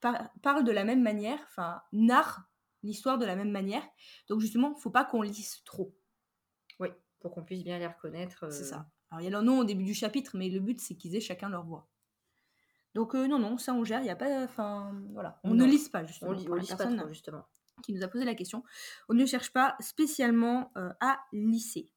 par 0.00 0.30
parlent 0.42 0.64
de 0.64 0.72
la 0.72 0.84
même 0.84 1.02
manière, 1.02 1.40
enfin, 1.48 1.82
narrent 1.92 2.42
l'histoire 2.82 3.18
de 3.18 3.26
la 3.26 3.36
même 3.36 3.50
manière. 3.50 3.84
Donc 4.28 4.40
justement, 4.40 4.74
faut 4.76 4.90
pas 4.90 5.04
qu'on 5.04 5.22
lisse 5.22 5.62
trop. 5.64 5.96
Oui, 6.80 6.88
pour 7.20 7.30
qu'on 7.32 7.44
puisse 7.44 7.62
bien 7.64 7.78
les 7.78 7.86
reconnaître, 7.86 8.44
C'est 8.48 8.64
heu, 8.64 8.64
ça. 8.64 8.90
Alors 9.10 9.20
il 9.20 9.24
y 9.24 9.26
a 9.28 9.30
leur 9.30 9.42
nom 9.44 9.60
au 9.60 9.64
début 9.64 9.84
du 9.84 9.94
chapitre, 9.94 10.36
mais 10.36 10.48
le 10.48 10.60
but 10.60 10.80
c'est 10.80 10.96
qu'ils 10.96 11.14
aient 11.16 11.20
chacun 11.20 11.48
leur 11.48 11.64
voix. 11.64 11.88
Donc 12.94 13.14
heu, 13.14 13.26
non, 13.26 13.38
non, 13.38 13.58
ça 13.58 13.74
on 13.74 13.84
gère, 13.84 14.00
il 14.00 14.06
y 14.06 14.10
a 14.10 14.16
pas 14.16 14.44
enfin, 14.44 14.92
voilà. 15.12 15.40
On 15.44 15.54
ne 15.54 15.64
non, 15.64 15.66
lisse 15.66 15.88
pas 15.90 16.04
on 16.22 16.32
justement 16.32 16.32
lit 16.32 16.46
pour 16.46 16.54
on 16.54 16.56
la 16.56 16.62
lisse 16.62 16.74
pas 16.74 16.86
trop 16.86 17.06
justement. 17.08 17.44
qui 17.82 17.92
nous 17.92 18.02
a 18.02 18.08
posé 18.08 18.24
la 18.24 18.34
question. 18.34 18.62
On 19.08 19.14
ne 19.14 19.26
cherche 19.26 19.52
pas 19.52 19.76
spécialement, 19.80 20.72
heu, 20.76 20.90
à 21.00 21.20
lisser. 21.32 21.92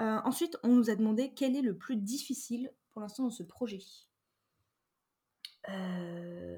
Heu, 0.00 0.20
ensuite, 0.24 0.58
on 0.64 0.70
nous 0.76 0.90
a 0.90 0.96
demandé 0.96 1.32
quel 1.34 1.56
est 1.56 1.62
le 1.62 1.76
plus 1.78 1.96
difficile 1.96 2.72
pour 2.92 3.02
l'instant 3.02 3.24
dans 3.24 3.30
ce 3.30 3.42
projet? 3.44 3.80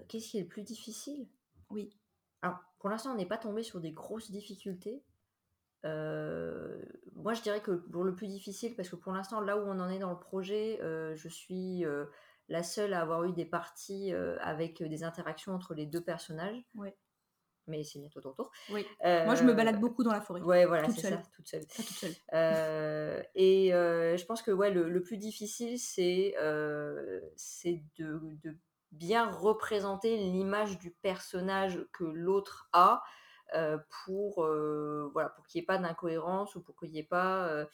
Qu'est-ce 0.08 0.28
qui 0.30 0.38
est 0.38 0.42
le 0.42 0.48
plus 0.48 0.62
difficile? 0.62 1.28
Oui, 1.70 1.90
Alors, 2.42 2.58
pour 2.78 2.90
l'instant, 2.90 3.12
on 3.12 3.16
n'est 3.16 3.24
pas 3.26 3.38
tombé 3.38 3.62
sur 3.62 3.80
des 3.80 3.92
grosses 3.92 4.30
difficultés. 4.30 5.04
Moi, 5.84 7.34
je 7.34 7.42
dirais 7.42 7.60
que 7.62 7.72
pour 7.72 8.04
le 8.04 8.14
plus 8.14 8.26
difficile, 8.28 8.74
parce 8.76 8.88
que 8.88 8.96
pour 8.96 9.12
l'instant, 9.12 9.40
là 9.40 9.56
où 9.56 9.60
on 9.62 9.78
en 9.80 9.88
est 9.90 9.98
dans 9.98 10.10
le 10.10 10.18
projet, 10.18 10.78
je 10.82 11.28
suis, 11.28 11.84
la 12.50 12.62
seule 12.62 12.92
à 12.92 13.00
avoir 13.00 13.24
eu 13.24 13.32
des 13.32 13.46
parties, 13.46 14.12
heu, 14.12 14.36
avec, 14.42 14.82
des 14.82 15.02
interactions 15.04 15.54
entre 15.54 15.74
les 15.74 15.86
2 15.86 16.02
personnages, 16.02 16.62
ouais, 16.74 16.96
mais 17.66 17.84
c'est 17.84 17.98
bientôt 18.00 18.20
ton 18.20 18.32
tour. 18.32 18.50
oui. 18.68 18.86
Moi 19.04 19.34
je 19.34 19.44
me 19.44 19.54
balade 19.54 19.80
beaucoup 19.80 20.02
dans 20.02 20.12
la 20.12 20.20
forêt, 20.20 20.40
ouais, 20.40 20.66
voilà, 20.66 20.84
toute 20.84 20.96
c'est 20.96 21.02
ça, 21.02 21.22
toute 21.34 21.48
seule. 21.48 21.66
pas 21.76 21.82
toute 21.82 21.98
seule. 21.98 22.14
Et 23.34 23.70
je 23.72 24.24
pense 24.26 24.42
que, 24.42 24.50
ouais, 24.50 24.70
le 24.70 24.88
le 24.88 25.02
plus 25.02 25.16
difficile, 25.16 25.78
c'est, 25.78 26.34
de 26.36 28.20
de 28.42 28.56
bien 28.92 29.30
représenter 29.30 30.16
l'image 30.16 30.78
du 30.78 30.90
personnage 30.90 31.86
que 31.92 32.02
l'autre 32.04 32.68
a, 32.72 33.02
pour, 34.04 34.44
heu, 34.44 35.10
voilà, 35.12 35.28
pour 35.30 35.46
qu'il 35.46 35.60
y 35.60 35.62
ait 35.62 35.66
pas 35.66 35.78
d'incohérence 35.78 36.54
ou 36.56 36.62
pour 36.62 36.76
qu'il 36.76 36.90
y 36.90 36.98
ait 36.98 37.02
pas, 37.04 37.66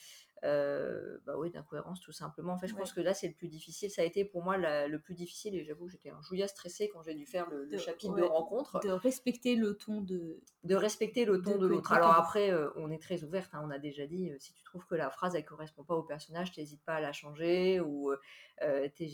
heu, 0.45 1.23
bah, 1.27 1.35
oui, 1.39 1.51
d'incohérence 1.51 2.01
tout 2.01 2.13
simplement. 2.13 2.53
En 2.55 2.59
fait, 2.59 2.69
je 2.69 2.75
pense 2.77 2.93
que 2.93 3.01
là, 3.01 3.15
c'est 3.15 3.29
le 3.29 3.35
plus 3.35 3.49
difficile. 3.49 3.91
Ça 3.91 4.03
a 4.03 4.05
été 4.05 4.25
pour 4.25 4.43
moi 4.45 4.57
la 4.59 4.89
le 4.89 5.01
plus 5.01 5.15
difficile 5.15 5.55
et 5.55 5.65
j'avoue 5.65 5.87
que 5.87 5.93
j'étais 5.93 6.11
un 6.11 6.21
chouïa 6.23 6.49
stressée 6.49 6.89
quand 6.89 7.03
j'ai 7.03 7.15
dû 7.15 7.27
faire 7.27 7.49
le 7.51 7.65
le 7.65 7.77
de 7.77 7.79
chapitre 7.79 8.15
de 8.15 8.23
rencontre. 8.23 8.81
de 8.83 8.91
respecter 8.91 9.57
le 9.57 9.77
ton 9.77 10.01
de 10.03 10.41
De 10.65 10.75
respecter 10.75 11.25
le 11.25 11.41
ton 11.41 11.59
de 11.59 11.67
l'autre. 11.67 11.93
Alors 11.93 12.13
après, 12.13 12.53
on 12.77 12.91
est 12.91 13.01
très 13.01 13.23
ouverte, 13.23 13.51
hein, 13.55 13.63
on 13.65 13.71
a 13.71 13.79
déjà 13.79 14.07
dit, 14.07 14.33
si 14.41 14.53
tu 14.53 14.65
trouves 14.65 14.85
que 14.87 14.97
la 14.97 15.11
phrase 15.11 15.37
elle 15.37 15.45
correspond 15.45 15.85
pas 15.85 15.95
au 15.95 16.03
personnage, 16.03 16.51
tu 16.51 16.61
pas 16.85 16.95
à 16.97 17.01
la 17.01 17.13
changer 17.13 17.79
ou, 17.81 18.11
heu, 18.13 18.91
tu 18.97 19.07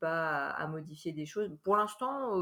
pas 0.00 0.48
à 0.50 0.62
à 0.62 0.66
modifier 0.68 1.12
des 1.12 1.26
choses. 1.26 1.50
Pour 1.64 1.76
l'instant, 1.76 2.36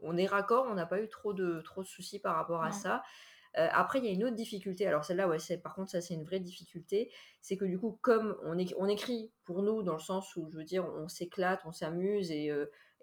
on 0.00 0.16
est 0.16 0.26
raccord, 0.26 0.66
on 0.70 0.74
n'a 0.74 0.86
pas 0.86 1.00
eu 1.02 1.08
trop 1.08 1.32
de 1.34 1.60
trop 1.62 1.82
de 1.82 1.88
soucis 1.88 2.18
par 2.20 2.34
rapport 2.36 2.62
à 2.62 2.72
ça. 2.72 3.02
Après 3.54 3.98
il 3.98 4.04
y 4.04 4.08
a 4.08 4.12
une 4.12 4.24
autre 4.24 4.36
difficulté, 4.36 4.86
alors 4.86 5.04
celle-là, 5.04 5.26
ouais, 5.28 5.38
c'est 5.40 5.58
par 5.58 5.74
contre 5.74 5.90
ça 5.90 6.00
c'est 6.00 6.14
une 6.14 6.24
vraie 6.24 6.38
difficulté, 6.40 7.10
c'est 7.40 7.56
que 7.56 7.64
du 7.64 7.78
coup 7.78 7.98
comme 8.02 8.36
on 8.44 8.56
éc 8.58 8.74
on 8.78 8.86
écrit 8.88 9.32
pour 9.44 9.62
nous 9.62 9.82
dans 9.82 9.94
le 9.94 9.98
sens 10.00 10.36
où 10.36 10.48
je 10.52 10.56
veux 10.58 10.64
dire 10.64 10.84
on 10.86 11.08
s'éclate, 11.08 11.60
on 11.64 11.72
s'amuse 11.72 12.30
et 12.30 12.52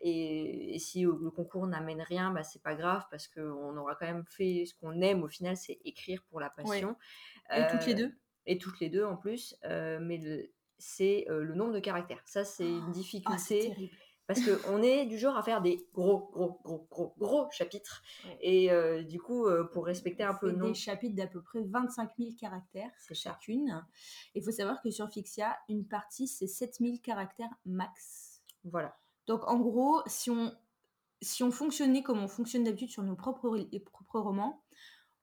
et 0.02 0.76
et 0.76 0.80
si, 0.80 1.04
le 1.04 1.32
concours 1.32 1.68
n'amène 1.68 2.02
rien, 2.02 2.32
bah, 2.32 2.44
c'est 2.44 2.62
pas 2.62 2.76
grave 2.76 3.04
parce 3.12 3.28
qu'on 3.28 3.76
aura 3.78 3.96
quand 3.96 4.06
même 4.06 4.26
fait 4.28 4.66
ce 4.66 4.74
qu'on 4.76 5.02
aime 5.02 5.24
au 5.24 5.28
final, 5.28 5.58
c'est 5.58 5.80
écrire 5.84 6.24
pour 6.30 6.40
la 6.40 6.50
Ouais 6.64 6.82
passion, 6.82 6.96
et 7.54 7.68
toutes 7.68 7.86
les 7.86 7.94
heu 7.94 7.96
2. 7.96 8.12
et 8.46 8.58
toutes 8.58 8.80
les 8.80 8.90
2 8.90 9.04
en 9.04 9.18
plus, 9.18 9.58
mais 9.64 10.20
c'est, 10.78 11.26
le 11.30 11.54
nombre 11.56 11.74
de 11.74 11.80
caractères. 11.80 12.22
Ça, 12.26 12.44
c'est 12.44 12.68
une 12.70 12.92
Ah, 12.92 12.92
difficulté. 12.92 13.74
Parce 14.28 14.40
qu'on 14.42 14.82
est 14.82 15.06
du 15.06 15.18
genre 15.18 15.38
à 15.38 15.44
faire 15.44 15.62
des 15.62 15.88
gros, 15.94 16.30
gros, 16.34 16.60
gros, 16.64 16.88
gros, 16.90 17.14
gros 17.18 17.48
chapitres 17.52 18.02
Ouais. 18.26 18.38
et 18.42 18.72
heu, 18.72 19.04
du 19.04 19.20
coup, 19.22 19.46
heu, 19.48 19.70
pour 19.72 19.86
respecter 19.86 20.24
un 20.24 20.34
peu 20.34 20.52
le 20.52 20.58
des 20.68 20.74
chapitres 20.74 21.16
d'à 21.16 21.28
peu 21.28 21.42
près 21.42 21.62
25 21.64 22.12
000 22.18 22.32
caractères 22.40 22.90
c'est 22.98 23.14
chacune. 23.16 23.86
Il 24.34 24.44
faut 24.44 24.52
savoir 24.52 24.82
que 24.82 24.90
sur 24.90 25.10
Fixia, 25.10 25.56
une 25.70 25.86
partie, 25.86 26.28
c'est 26.28 26.48
7 26.48 26.78
000 26.80 26.98
caractères 27.04 27.52
max. 27.66 28.42
voilà, 28.64 28.98
Donc 29.28 29.48
en 29.48 29.60
gros, 29.60 30.02
si 30.08 30.30
on 30.32 30.52
si 31.22 31.44
on 31.44 31.52
fonctionnait 31.52 32.04
comme 32.04 32.20
on 32.20 32.28
fonctionne 32.28 32.64
d'habitude 32.66 32.90
sur 32.92 33.02
nos 33.04 33.16
propres 33.16 33.50
romans, 34.20 34.62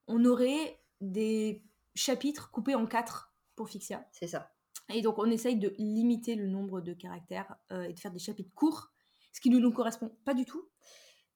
on 0.09 0.25
aurait 0.25 0.81
des 1.01 1.63
chapitres 1.95 2.51
coupés 2.51 2.75
en 2.75 2.87
4 2.87 3.33
pour 3.55 3.69
Fixia 3.69 4.07
c'est 4.13 4.27
ça. 4.27 4.51
et 4.89 5.03
donc 5.03 5.19
on 5.19 5.31
essaye 5.31 5.57
de 5.57 5.75
limiter 5.79 6.35
le 6.35 6.47
nombre 6.47 6.81
de 6.81 6.93
caractères, 6.95 7.55
heu 7.73 7.85
et 7.85 7.93
de 7.93 8.01
faire 8.01 8.11
des 8.13 8.19
chapitres 8.19 8.53
courts, 8.55 8.92
ce 9.33 9.41
qui 9.41 9.51
ne 9.51 9.59
nous 9.59 9.73
correspond 9.73 10.11
pas 10.25 10.35
du 10.35 10.45
tout, 10.45 10.71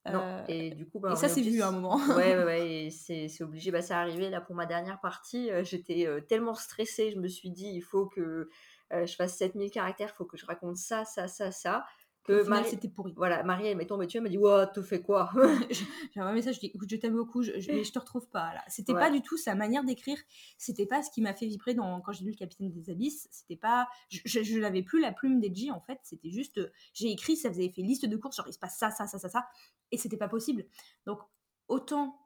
Non 0.09 0.25
heu 0.27 0.45
et 0.49 0.71
du 0.73 0.89
coup, 0.89 1.01
bah, 1.01 1.17
ça 1.17 1.29
est 1.29 1.41
s'est 1.41 1.43
vu 1.43 1.61
à 1.63 1.69
un 1.69 1.73
moment. 1.73 1.99
ouais, 2.15 2.37
ouais, 2.37 2.45
ouais 2.45 2.87
et 2.87 2.91
c'est 2.91 3.29
c'est 3.29 3.45
obligé. 3.45 3.71
Bah, 3.73 3.83
c'est 3.83 3.95
arrivé 3.95 4.31
là 4.31 4.41
pour 4.41 4.55
ma 4.57 4.67
dernière 4.67 5.01
partie, 5.01 5.51
heu, 5.51 5.65
j'étais, 5.65 6.07
heu, 6.07 6.25
tellement 6.27 6.55
stressée, 6.55 7.13
je 7.13 7.19
me 7.21 7.29
suis 7.29 7.51
dit: 7.51 7.69
«Il 7.75 7.83
faut 7.83 8.07
que, 8.09 8.49
je 8.93 9.15
fasse 9.17 9.37
7000 9.39 9.71
caractères, 9.71 10.11
il 10.15 10.17
faut 10.17 10.25
que 10.27 10.37
je 10.39 10.47
raconte 10.47 10.77
ça, 10.77 11.05
ça, 11.05 11.29
ça, 11.29 11.53
ça», 11.53 11.87
que 12.27 12.43
final, 12.43 12.61
Marie 12.61 12.71
c'était 12.71 12.89
pourri. 12.89 13.15
voilà, 13.17 13.43
Marie, 13.43 13.67
elle 13.67 13.77
m'est 13.77 13.87
tombée 13.87 14.07
dessus, 14.07 14.19
elle 14.19 14.23
m'a 14.23 14.29
dit: 14.29 14.39
«Wouah, 14.39 14.67
tu 14.67 14.83
fais 14.83 15.01
quoi?» 15.01 15.31
J'ai 15.71 16.21
un 16.21 16.33
message, 16.33 16.57
je 16.57 16.61
dis: 16.61 16.71
«Écoute, 16.75 16.89
je 16.91 16.97
t'aime 16.97 17.15
beaucoup, 17.15 17.43
je 17.43 17.59
je 17.59 17.73
mais 17.73 17.85
je 17.85 17.93
te 17.93 17.99
retrouve 17.99 18.29
pas 18.29 18.53
là». 18.55 18.63
C'était 18.69 18.95
pas 18.95 19.11
du 19.11 19.23
tout 19.23 19.37
sa 19.37 19.55
manière 19.55 19.85
d'écrire, 19.85 20.19
c'était 20.59 20.87
pas 20.87 21.03
ce 21.03 21.11
qui 21.11 21.23
m'a 21.23 21.35
fait 21.35 21.47
vibrer 21.47 21.75
dans 21.75 22.01
quand 22.01 22.13
j'ai 22.13 22.25
lu 22.25 22.33
Le 22.33 22.37
Capitaine 22.37 22.71
des 22.71 22.91
Abysses, 22.91 23.29
c'était 23.31 23.57
pas 23.57 23.89
je 24.09 24.21
je 24.25 24.43
je 24.43 24.59
n'avais 24.59 24.83
plus 24.83 25.01
la 25.01 25.13
plume 25.13 25.41
d'Edgy 25.41 25.71
en 25.71 25.81
fait, 25.81 25.99
c'était 26.03 26.31
juste, 26.31 26.61
j'ai 26.93 27.11
écrit, 27.11 27.37
ça 27.37 27.51
faisait 27.51 27.65
effet 27.67 27.83
liste 27.83 28.07
de 28.07 28.17
courses, 28.17 28.37
genre 28.37 28.49
il 28.49 28.53
se 28.53 28.59
passe 28.59 28.79
ça, 28.79 28.91
ça, 28.91 29.07
ça, 29.07 29.19
ça, 29.19 29.29
ça 29.29 29.47
et 29.93 29.99
c'était 29.99 30.17
pas 30.17 30.29
possible. 30.29 30.65
Donc 31.07 31.21
autant, 31.69 32.19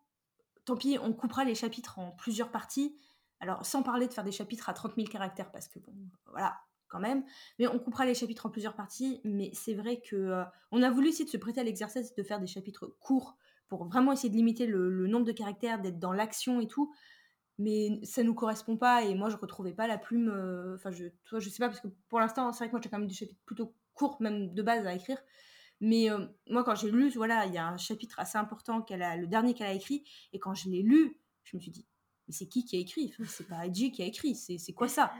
tant 0.64 0.76
pis, 0.76 0.98
on 1.00 1.12
coupera 1.12 1.44
les 1.44 1.54
chapitres 1.54 1.98
en 1.98 2.12
plusieurs 2.12 2.50
parties. 2.50 2.96
Alors 3.40 3.64
sans 3.64 3.82
parler 3.82 4.06
de 4.06 4.12
faire 4.12 4.24
des 4.24 4.32
chapitres 4.32 4.68
à 4.68 4.74
30 4.74 4.96
000 4.96 5.08
caractères 5.08 5.50
parce 5.50 5.68
que 5.68 5.78
bon, 5.78 5.92
voilà, 6.26 6.58
quand 6.90 7.00
même. 7.00 7.24
Mais 7.58 7.66
on 7.68 7.78
coupera 7.78 8.04
les 8.04 8.14
chapitres 8.14 8.46
en 8.46 8.50
plusieurs 8.50 8.74
parties. 8.74 9.20
Mais 9.24 9.50
c'est 9.54 9.74
vrai 9.74 10.00
que 10.00 10.16
euh, 10.16 10.44
on 10.72 10.82
a 10.82 10.90
voulu 10.90 11.08
essayer 11.08 11.24
de 11.24 11.30
se 11.30 11.36
prêter 11.36 11.60
à 11.60 11.64
l'exercice 11.64 12.14
de 12.14 12.22
faire 12.22 12.40
des 12.40 12.46
chapitres 12.46 12.94
courts 13.00 13.36
pour 13.68 13.84
vraiment 13.86 14.12
essayer 14.12 14.28
de 14.28 14.36
limiter 14.36 14.66
le, 14.66 15.06
nombre 15.06 15.24
de 15.24 15.32
caractères, 15.32 15.80
d'être 15.80 15.98
dans 15.98 16.12
l'action 16.12 16.60
et 16.60 16.66
tout. 16.66 16.92
Mais 17.58 18.00
ça 18.02 18.22
nous 18.22 18.34
correspond 18.34 18.76
pas 18.76 19.04
et 19.04 19.14
moi 19.14 19.28
je 19.28 19.36
retrouvais 19.36 19.72
pas 19.74 19.86
la 19.86 19.98
plume. 19.98 20.28
euh, 20.28 20.74
Enfin, 20.74 20.90
je, 20.90 21.06
toi, 21.24 21.40
je 21.40 21.48
sais 21.48 21.58
pas 21.58 21.68
parce 21.68 21.80
que 21.80 21.88
pour 22.08 22.20
l'instant, 22.20 22.52
c'est 22.52 22.58
vrai 22.58 22.68
que 22.68 22.72
moi 22.72 22.80
j'ai 22.82 22.88
quand 22.90 22.98
même 22.98 23.08
des 23.08 23.14
chapitres 23.14 23.40
plutôt 23.46 23.74
courts, 23.94 24.16
même 24.20 24.52
de 24.52 24.62
base 24.62 24.86
à 24.86 24.94
écrire. 24.94 25.18
Mais 25.80 26.10
euh, 26.10 26.26
moi, 26.48 26.62
quand 26.62 26.74
j'ai 26.74 26.90
lu, 26.90 27.10
voilà, 27.10 27.46
il 27.46 27.54
y 27.54 27.58
a 27.58 27.66
un 27.66 27.78
chapitre 27.78 28.18
assez 28.18 28.36
important 28.36 28.82
qu'elle 28.82 29.02
a, 29.02 29.16
le 29.16 29.26
dernier 29.26 29.54
qu'elle 29.54 29.68
a 29.68 29.72
écrit, 29.72 30.04
et 30.32 30.38
quand 30.38 30.54
je 30.54 30.68
l'ai 30.68 30.82
lu, 30.82 31.18
je 31.44 31.56
me 31.56 31.60
suis 31.60 31.70
dit, 31.70 31.86
mais 32.28 32.34
c'est 32.34 32.46
qui 32.46 32.64
qui 32.64 32.76
a 32.76 32.80
écrit? 32.80 33.14
C'est 33.26 33.48
pas 33.48 33.66
Edgy 33.66 33.90
qui 33.90 34.02
a 34.02 34.06
écrit, 34.06 34.34
c'est 34.34 34.72
quoi 34.72 34.88
ça? 34.88 35.12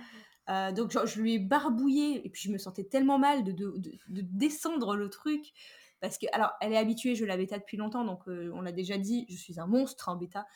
Euh, 0.51 0.73
donc 0.73 0.91
genre, 0.91 1.07
je 1.07 1.21
lui 1.21 1.35
ai 1.35 1.39
barbouillé 1.39 2.27
et 2.27 2.29
puis 2.29 2.43
je 2.43 2.53
me 2.53 2.59
sentais 2.59 2.85
tellement 2.85 3.19
mal 3.19 3.45
de, 3.45 3.53
de, 3.53 3.73
de, 3.77 3.93
de 4.09 4.21
descendre 4.23 4.97
le 4.97 5.09
truc 5.09 5.53
parce 6.01 6.17
que 6.17 6.27
alors 6.33 6.53
elle 6.61 6.73
est 6.73 6.79
habituée, 6.79 7.15
je 7.15 7.25
la 7.25 7.37
bêta 7.37 7.59
depuis 7.59 7.77
longtemps 7.77 8.05
donc 8.05 8.27
euh, 8.27 8.51
on 8.55 8.63
l'a 8.63 8.73
déjà 8.73 8.99
dit, 8.99 9.27
je 9.29 9.37
suis 9.37 9.61
un 9.61 9.67
monstre 9.67 10.09
en 10.09 10.17
bêta 10.17 10.47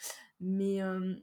mais 0.41 0.83
euh, 0.83 1.15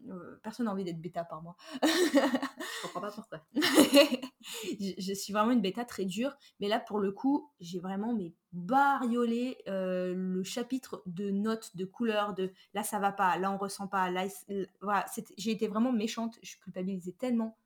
personne 0.41 0.67
n'a 0.67 0.71
envie 0.71 0.85
d'être 0.85 1.01
bêta 1.01 1.25
par 1.25 1.41
moi. 1.43 1.55
je 1.83 2.81
comprends 2.83 3.01
pas 3.01 3.11
pourquoi. 3.11 3.45
je, 3.53 4.93
je, 4.97 5.13
suis 5.13 5.33
vraiment 5.33 5.51
une 5.51 5.61
bêta 5.61 5.83
très 5.83 6.05
dure 6.05 6.37
mais 6.59 6.67
là 6.69 6.79
pour 6.79 6.99
le 6.99 7.11
coup, 7.11 7.51
j'ai 7.59 7.79
vraiment 7.79 8.15
mais 8.15 8.33
bariolé 8.53 9.57
le 9.67 10.43
chapitre 10.43 11.03
de 11.07 11.29
notes, 11.29 11.75
de 11.75 11.85
couleurs, 11.85 12.33
de 12.33 12.53
là 12.73 12.83
ça 12.83 12.99
va 12.99 13.11
pas, 13.11 13.37
là 13.37 13.51
on 13.51 13.57
ressent 13.57 13.87
pas, 13.87 14.09
là, 14.09 14.27
là 14.47 14.65
voilà, 14.81 15.05
j'ai 15.37 15.51
été 15.51 15.67
vraiment 15.67 15.91
méchante, 15.91 16.39
je 16.41 16.55
culpabilisais 16.57 17.13
tellement 17.13 17.57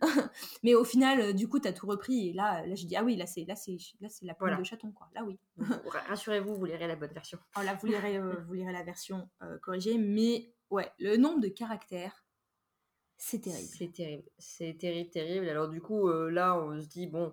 mais 0.62 0.74
au 0.74 0.84
final, 0.84 1.20
euh, 1.20 1.32
du 1.32 1.48
coup, 1.48 1.60
tu 1.60 1.68
as 1.68 1.72
tout 1.72 1.86
repris. 1.86 2.28
Et 2.28 2.32
là, 2.32 2.66
là 2.66 2.74
j'ai 2.74 2.86
dit, 2.86 2.96
ah 2.96 3.04
oui, 3.04 3.16
là, 3.16 3.26
c'est 3.26 3.44
là 3.44 3.56
c'est 3.56 3.76
là 4.00 4.08
c'est 4.08 4.26
la 4.26 4.34
poule 4.34 4.48
voilà. 4.48 4.60
de 4.60 4.64
chaton, 4.64 4.92
quoi. 4.92 5.08
Là, 5.14 5.24
oui. 5.24 5.38
Rassurez-vous, 6.08 6.54
vous 6.54 6.64
lirez 6.64 6.86
la 6.86 6.96
bonne 6.96 7.12
version. 7.12 7.38
Oh, 7.56 7.62
là, 7.64 7.74
vous 7.80 7.86
lirez, 7.86 8.18
euh, 8.18 8.34
vous 8.46 8.54
lirez 8.54 8.72
la 8.72 8.82
version 8.82 9.28
euh, 9.42 9.58
corrigée. 9.58 9.98
Mais 9.98 10.52
ouais, 10.70 10.90
le 10.98 11.16
nombre 11.16 11.40
de 11.40 11.48
caractères, 11.48 12.24
c'est 13.16 13.40
terrible. 13.40 13.68
C'est 13.76 13.92
terrible. 13.92 14.28
C'est 14.38 14.76
terrible, 14.78 15.10
terrible. 15.10 15.48
Alors, 15.48 15.68
du 15.68 15.80
coup, 15.80 16.08
euh, 16.08 16.30
là, 16.30 16.56
on 16.56 16.80
se 16.80 16.86
dit, 16.86 17.06
bon. 17.06 17.32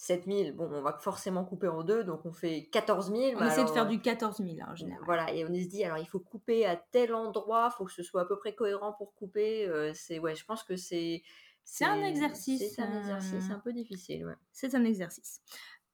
7000, 0.00 0.52
bon, 0.52 0.70
on 0.70 0.80
va 0.80 0.96
forcément 1.00 1.44
couper 1.44 1.66
en 1.66 1.82
deux, 1.82 2.04
donc 2.04 2.24
on 2.24 2.30
fait 2.30 2.68
14 2.70 3.10
000. 3.10 3.18
On 3.18 3.44
essaie 3.44 3.54
alors, 3.54 3.64
de 3.64 3.70
faire 3.72 3.86
du 3.88 4.00
14 4.00 4.36
000 4.36 4.50
hein, 4.60 4.68
en 4.70 4.74
général. 4.76 5.02
Voilà, 5.04 5.32
et 5.34 5.44
on 5.44 5.48
se 5.48 5.66
dit, 5.66 5.82
alors 5.82 5.98
il 5.98 6.06
faut 6.06 6.20
couper 6.20 6.66
à 6.66 6.76
tel 6.76 7.12
endroit, 7.12 7.68
il 7.72 7.76
faut 7.76 7.84
que 7.84 7.90
ce 7.90 8.04
soit 8.04 8.20
à 8.20 8.24
peu 8.24 8.38
près 8.38 8.54
cohérent 8.54 8.92
pour 8.92 9.12
couper. 9.16 9.66
Euh, 9.66 9.90
c'est, 9.94 10.20
ouais, 10.20 10.36
je 10.36 10.44
pense 10.44 10.62
que 10.62 10.76
c'est, 10.76 11.24
c'est 11.70 11.84
un 11.84 12.02
exercice. 12.02 12.62
C'est 12.74 12.80
un 12.80 12.98
exercice, 12.98 13.46
c'est 13.46 13.52
un 13.52 13.58
peu 13.58 13.74
difficile. 13.74 14.24
Ouais. 14.24 14.34
C'est 14.52 14.74
un 14.74 14.84
exercice. 14.84 15.42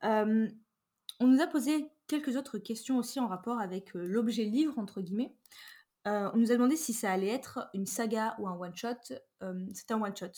Euh, 0.04 0.48
on 1.18 1.26
nous 1.26 1.40
a 1.40 1.48
posé 1.48 1.90
quelques 2.06 2.36
autres 2.36 2.58
questions 2.58 2.96
aussi 2.96 3.18
en 3.18 3.26
rapport 3.26 3.58
avec 3.58 3.96
euh, 3.96 4.06
l'objet 4.06 4.44
livre, 4.44 4.78
entre 4.78 5.00
guillemets. 5.00 5.34
Euh, 6.06 6.30
on 6.32 6.36
nous 6.36 6.52
a 6.52 6.54
demandé 6.54 6.76
si 6.76 6.92
ça 6.92 7.10
allait 7.10 7.28
être 7.28 7.68
une 7.74 7.86
saga 7.86 8.36
ou 8.38 8.46
un 8.46 8.56
one-shot. 8.56 9.14
Euh, 9.42 9.66
C'était 9.74 9.94
un 9.94 10.00
one-shot. 10.00 10.30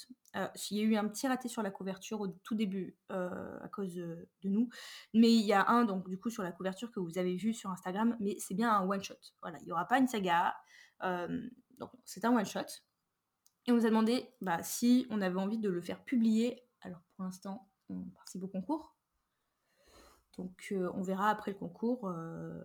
il 0.70 0.78
y 0.78 0.80
a 0.80 0.84
eu 0.84 0.96
un 0.96 1.06
petit 1.06 1.28
raté 1.28 1.48
sur 1.48 1.62
la 1.62 1.70
couverture 1.70 2.20
au 2.20 2.28
tout 2.28 2.54
début 2.54 2.96
à 3.10 3.68
cause 3.70 3.94
de, 3.94 4.28
de, 4.42 4.48
nous. 4.48 4.70
Mais 5.12 5.32
il 5.34 5.44
y 5.44 5.52
a 5.52 5.68
un, 5.68 5.84
donc 5.84 6.08
du 6.08 6.18
coup, 6.18 6.30
sur 6.30 6.44
la 6.44 6.52
couverture 6.52 6.90
que 6.92 7.00
vous 7.00 7.18
avez 7.18 7.36
vu 7.36 7.52
sur 7.52 7.70
Instagram, 7.70 8.16
mais 8.20 8.36
c'est 8.38 8.54
bien 8.54 8.72
un 8.72 8.88
one-shot. 8.88 9.18
Voilà, 9.42 9.58
il 9.60 9.66
n'y 9.66 9.72
aura 9.72 9.86
pas 9.86 9.98
une 9.98 10.08
saga. 10.08 10.54
donc 11.02 11.90
c'est 12.06 12.24
un 12.24 12.34
one-shot. 12.34 12.85
Et 13.66 13.72
on 13.72 13.76
nous 13.76 13.86
a 13.86 13.88
demandé 13.88 14.28
bah, 14.40 14.62
si 14.62 15.06
on 15.10 15.20
avait 15.20 15.38
envie 15.38 15.58
de 15.58 15.68
le 15.68 15.80
faire 15.80 16.02
publier. 16.04 16.62
Alors 16.82 17.00
pour 17.16 17.24
l'instant, 17.24 17.68
on 17.88 18.02
participe 18.14 18.44
au 18.44 18.48
concours. 18.48 18.96
Donc 20.38 20.68
euh, 20.72 20.90
on 20.94 21.02
verra 21.02 21.30
après 21.30 21.52
le 21.52 21.56
concours 21.56 22.08
euh, 22.08 22.62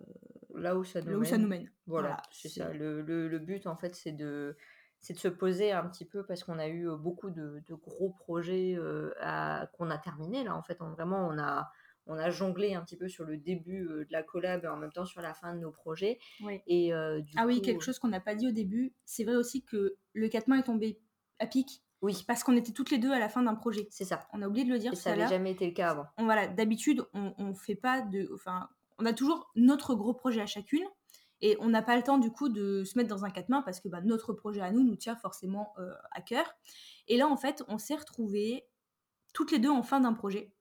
là, 0.54 0.76
où 0.76 0.84
ça, 0.84 1.00
nous 1.00 1.06
là 1.06 1.12
mène. 1.12 1.20
où 1.20 1.24
ça 1.24 1.38
nous 1.38 1.48
mène. 1.48 1.70
Voilà, 1.86 2.08
voilà 2.08 2.22
c'est 2.30 2.48
ça. 2.48 2.72
Le, 2.72 3.00
le, 3.00 3.28
le, 3.28 3.38
but 3.38 3.66
en 3.66 3.76
fait 3.76 3.94
c'est 3.94 4.12
de, 4.12 4.56
de 5.08 5.18
se 5.18 5.28
poser 5.28 5.72
un 5.72 5.88
petit 5.88 6.04
peu 6.04 6.22
parce 6.26 6.44
qu'on 6.44 6.58
a 6.58 6.68
eu 6.68 6.86
beaucoup 6.98 7.30
de, 7.30 7.62
de 7.66 7.74
gros 7.74 8.10
projets 8.10 8.74
euh, 8.76 9.10
qu'on 9.72 9.90
a 9.90 9.96
terminés 9.96 10.44
là 10.44 10.54
en 10.54 10.62
fait. 10.62 10.82
On, 10.82 10.90
vraiment 10.90 11.26
on 11.26 11.38
a, 11.38 11.72
on 12.06 12.16
a 12.16 12.30
jonglé 12.30 12.74
un 12.74 12.82
petit 12.82 12.96
peu 12.96 13.08
sur 13.08 13.24
le 13.24 13.36
début 13.36 13.84
de 13.84 14.06
la 14.10 14.22
collab 14.22 14.64
et 14.64 14.68
en 14.68 14.76
même 14.76 14.92
temps 14.92 15.04
sur 15.04 15.20
la 15.20 15.34
fin 15.34 15.54
de 15.54 15.60
nos 15.60 15.70
projets. 15.70 16.18
Oui. 16.42 16.60
Et, 16.66 16.92
euh, 16.92 17.20
ah 17.36 17.42
coup, 17.42 17.48
oui, 17.48 17.62
quelque 17.62 17.82
chose 17.82 17.98
qu'on 17.98 18.08
n'a 18.08 18.20
pas 18.20 18.34
dit 18.34 18.48
au 18.48 18.50
début, 18.50 18.94
c'est 19.04 19.24
vrai 19.24 19.36
aussi 19.36 19.64
que 19.64 19.96
le 20.12 20.28
4 20.28 20.48
mains 20.48 20.58
est 20.58 20.64
tombé 20.64 20.98
à 21.38 21.46
pic. 21.46 21.82
Oui. 22.00 22.24
Parce 22.26 22.42
qu'on 22.42 22.56
était 22.56 22.72
toutes 22.72 22.90
les 22.90 22.98
deux 22.98 23.12
à 23.12 23.20
la 23.20 23.28
fin 23.28 23.42
d'un 23.42 23.54
projet. 23.54 23.86
C'est 23.90 24.04
ça. 24.04 24.26
On 24.32 24.42
a 24.42 24.48
oublié 24.48 24.64
de 24.64 24.72
le 24.72 24.78
dire. 24.78 24.92
Et 24.92 24.96
ça 24.96 25.14
n'avait 25.14 25.28
jamais 25.28 25.52
été 25.52 25.66
le 25.66 25.72
cas 25.72 25.90
avant. 25.90 26.06
On, 26.18 26.24
voilà, 26.24 26.48
d'habitude, 26.48 27.04
on, 27.14 27.32
on 27.38 27.54
fait 27.54 27.76
pas 27.76 28.00
de. 28.00 28.28
Enfin, 28.34 28.68
on 28.98 29.06
a 29.06 29.12
toujours 29.12 29.50
notre 29.54 29.94
gros 29.94 30.12
projet 30.12 30.40
à 30.40 30.46
chacune. 30.46 30.84
Et 31.42 31.56
on 31.58 31.68
n'a 31.68 31.82
pas 31.82 31.96
le 31.96 32.04
temps 32.04 32.18
du 32.18 32.30
coup 32.30 32.48
de 32.48 32.84
se 32.84 32.96
mettre 32.96 33.08
dans 33.10 33.24
un 33.24 33.30
quatre 33.30 33.48
mains 33.48 33.62
parce 33.62 33.80
que 33.80 33.88
bah, 33.88 34.00
notre 34.00 34.32
projet 34.32 34.60
à 34.60 34.70
nous 34.70 34.84
nous 34.84 34.94
tient 34.94 35.16
forcément 35.16 35.74
euh, 35.78 35.92
à 36.12 36.20
cœur. 36.20 36.46
Et 37.08 37.16
là, 37.16 37.26
en 37.26 37.36
fait, 37.36 37.64
on 37.66 37.78
s'est 37.78 37.96
retrouvés 37.96 38.64
toutes 39.34 39.50
les 39.50 39.58
deux 39.58 39.70
en 39.70 39.82
fin 39.82 40.00
d'un 40.00 40.12
projet. 40.12 40.52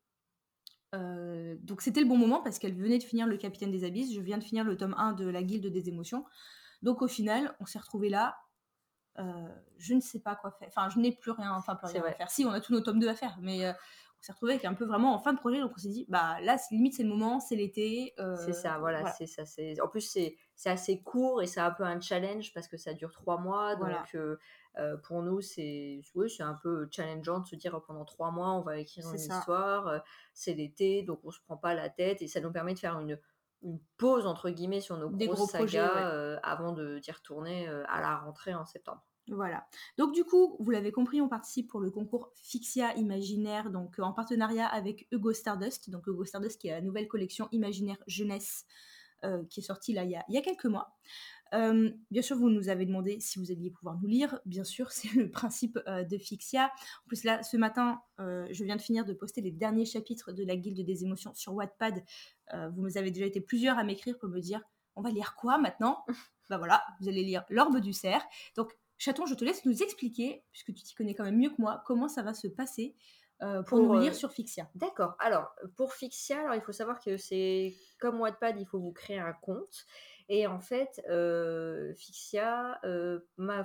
Euh, 0.93 1.55
donc 1.61 1.81
c'était 1.81 2.01
le 2.01 2.07
bon 2.07 2.17
moment 2.17 2.41
parce 2.41 2.59
qu'elle 2.59 2.75
venait 2.75 2.97
de 2.97 3.03
finir 3.03 3.25
le 3.27 3.37
Capitaine 3.37 3.71
des 3.71 3.85
Abysses, 3.85 4.13
je 4.13 4.19
viens 4.19 4.37
de 4.37 4.43
finir 4.43 4.63
le 4.63 4.75
tome 4.75 4.95
1 4.97 5.13
de 5.13 5.27
la 5.27 5.43
Guilde 5.43 5.67
des 5.67 5.89
émotions. 5.89 6.25
Donc 6.81 7.01
au 7.01 7.07
final, 7.07 7.55
on 7.59 7.65
s'est 7.65 7.79
retrouvés 7.79 8.09
là. 8.09 8.37
Euh, 9.19 9.47
je 9.77 9.93
ne 9.93 10.01
sais 10.01 10.19
pas 10.19 10.35
quoi 10.35 10.51
faire. 10.51 10.67
Enfin, 10.69 10.89
je 10.89 10.99
n'ai 10.99 11.11
plus 11.11 11.31
rien, 11.31 11.53
enfin 11.53 11.75
plus 11.75 11.87
rien 11.87 12.03
à 12.03 12.13
faire. 12.13 12.31
Si, 12.31 12.45
on 12.45 12.51
a 12.51 12.61
tous 12.61 12.73
nos 12.73 12.81
tomes 12.81 12.99
2 12.99 13.09
à 13.09 13.15
faire, 13.15 13.37
mais 13.41 13.65
euh, 13.65 13.73
on 14.21 14.23
s'est 14.23 14.31
retrouvés 14.33 14.53
avec 14.53 14.65
un 14.65 14.75
peu 14.75 14.85
vraiment 14.85 15.15
en 15.15 15.19
fin 15.19 15.33
de 15.33 15.39
projet. 15.39 15.59
Donc 15.59 15.71
on 15.75 15.79
s'est 15.79 15.89
dit, 15.89 16.05
bah 16.07 16.39
là, 16.41 16.57
limite 16.69 16.93
c'est 16.93 17.03
le 17.03 17.09
moment, 17.09 17.39
c'est 17.39 17.55
l'été. 17.55 18.13
Euh, 18.19 18.35
c'est 18.37 18.53
ça, 18.53 18.77
voilà, 18.77 19.01
voilà. 19.01 19.15
c'est 19.17 19.25
ça. 19.25 19.43
En 19.83 19.87
plus 19.87 20.01
c'est 20.01 20.69
assez 20.69 21.01
court 21.01 21.41
et 21.41 21.47
c'est 21.47 21.59
un 21.59 21.71
peu 21.71 21.83
un 21.83 21.99
challenge 21.99 22.53
parce 22.53 22.67
que 22.67 22.77
ça 22.77 22.93
dure 22.93 23.11
trois 23.11 23.37
mois. 23.37 23.75
Donc 23.75 23.89
voilà. 23.89 24.05
Euh, 24.77 24.95
pour 24.97 25.21
nous, 25.21 25.41
c'est 25.41 26.01
un 26.39 26.53
peu 26.53 26.87
challengeant 26.91 27.39
de 27.39 27.47
se 27.47 27.55
dire 27.55 27.81
pendant 27.85 28.05
trois 28.05 28.31
mois, 28.31 28.53
on 28.53 28.61
va 28.61 28.77
écrire 28.77 29.09
une 29.09 29.17
ça. 29.17 29.37
histoire. 29.39 29.87
Euh, 29.87 29.99
c'est 30.33 30.53
l'été, 30.53 31.03
donc 31.03 31.19
on 31.23 31.31
se 31.31 31.41
prend 31.41 31.57
pas 31.57 31.73
la 31.73 31.89
tête 31.89 32.21
et 32.21 32.27
ça 32.27 32.39
nous 32.39 32.51
permet 32.51 32.73
de 32.73 32.79
faire 32.79 32.97
une, 32.99 33.19
une 33.63 33.79
pause 33.97 34.25
entre 34.25 34.49
guillemets 34.49 34.79
sur 34.79 34.97
nos 34.97 35.09
Des 35.09 35.25
grosses 35.27 35.39
gros 35.39 35.47
sagas 35.47 35.65
projets, 35.65 35.81
ouais. 35.81 36.11
euh, 36.13 36.39
avant 36.43 36.71
de 36.71 36.99
d'y 36.99 37.11
retourner 37.11 37.67
euh, 37.67 37.83
à 37.87 37.99
la 37.99 38.15
rentrée 38.15 38.53
en 38.53 38.65
septembre. 38.65 39.03
Voilà. 39.27 39.67
Donc 39.97 40.13
du 40.13 40.23
coup, 40.23 40.57
vous 40.59 40.71
l'avez 40.71 40.91
compris, 40.91 41.21
on 41.21 41.29
participe 41.29 41.69
pour 41.69 41.79
le 41.79 41.91
concours 41.91 42.31
Fixia 42.35 42.95
Imaginaire, 42.95 43.69
donc 43.69 43.99
en 43.99 44.13
partenariat 44.13 44.67
avec 44.67 45.07
Hugo 45.11 45.31
Stardust. 45.31 45.89
Donc 45.89 46.07
Hugo 46.07 46.25
Stardust 46.25 46.59
qui 46.59 46.67
est 46.67 46.71
la 46.71 46.81
nouvelle 46.81 47.07
collection 47.07 47.47
Imaginaire 47.51 47.97
Jeunesse 48.07 48.65
euh, 49.23 49.43
qui 49.45 49.59
est 49.59 49.63
sortie 49.63 49.93
là 49.93 50.03
il 50.03 50.11
y 50.11 50.37
a, 50.37 50.41
quelques 50.41 50.65
mois. 50.65 50.97
Euh, 51.53 51.91
bien 52.09 52.21
sûr, 52.21 52.37
vous 52.37 52.49
nous 52.49 52.69
avez 52.69 52.85
demandé 52.85 53.19
si 53.19 53.37
vous 53.37 53.51
alliez 53.51 53.71
pouvoir 53.71 53.97
nous 54.01 54.07
lire. 54.07 54.39
Bien 54.45 54.63
sûr, 54.63 54.91
c'est 54.91 55.13
le 55.13 55.29
principe 55.29 55.79
euh, 55.87 56.03
de 56.03 56.17
Fixia. 56.17 56.71
En 57.05 57.07
plus, 57.07 57.23
là, 57.23 57.43
ce 57.43 57.57
matin, 57.57 58.01
euh, 58.19 58.47
je 58.51 58.63
viens 58.63 58.75
de 58.75 58.81
finir 58.81 59.05
de 59.05 59.13
poster 59.13 59.41
les 59.41 59.51
derniers 59.51 59.85
chapitres 59.85 60.31
de 60.31 60.43
la 60.43 60.55
Guilde 60.55 60.85
des 60.85 61.03
émotions 61.03 61.33
sur 61.33 61.53
Wattpad. 61.53 62.03
Euh, 62.53 62.69
vous 62.69 62.97
avez 62.97 63.11
déjà 63.11 63.25
été 63.25 63.41
plusieurs 63.41 63.77
à 63.77 63.83
m'écrire 63.83 64.17
pour 64.17 64.29
me 64.29 64.39
dire 64.39 64.61
on 64.95 65.01
va 65.01 65.09
lire 65.09 65.35
quoi 65.35 65.57
maintenant? 65.57 66.05
Bah 66.49 66.57
voilà, 66.57 66.83
vous 66.99 67.07
allez 67.07 67.23
lire 67.23 67.45
L'Orbe 67.49 67.79
du 67.79 67.93
cerf. 67.93 68.21
Donc, 68.57 68.77
Chaton, 69.01 69.25
je 69.25 69.33
te 69.33 69.43
laisse 69.43 69.65
nous 69.65 69.81
expliquer, 69.81 70.43
puisque 70.51 70.75
tu 70.75 70.83
t'y 70.83 70.93
connais 70.93 71.15
quand 71.15 71.23
même 71.23 71.39
mieux 71.39 71.49
que 71.49 71.55
moi, 71.57 71.81
comment 71.87 72.07
ça 72.07 72.21
va 72.21 72.35
se 72.35 72.47
passer 72.47 72.95
euh, 73.41 73.63
pour, 73.63 73.79
pour, 73.79 73.95
nous 73.95 73.99
lire 73.99 74.11
euh, 74.11 74.15
sur 74.15 74.31
Fixia. 74.31 74.69
D'accord. 74.75 75.15
Alors, 75.17 75.55
pour 75.75 75.93
Fixia, 75.93 76.39
alors, 76.39 76.53
il 76.53 76.61
faut 76.61 76.71
savoir 76.71 76.99
que 76.99 77.17
c'est 77.17 77.73
comme 77.99 78.21
Wattpad, 78.21 78.59
il 78.59 78.67
faut 78.67 78.79
vous 78.79 78.91
créer 78.91 79.17
un 79.17 79.33
compte. 79.33 79.87
Et 80.29 80.45
en 80.45 80.59
fait, 80.59 81.01
euh, 81.09 81.95
Fixia 81.95 82.79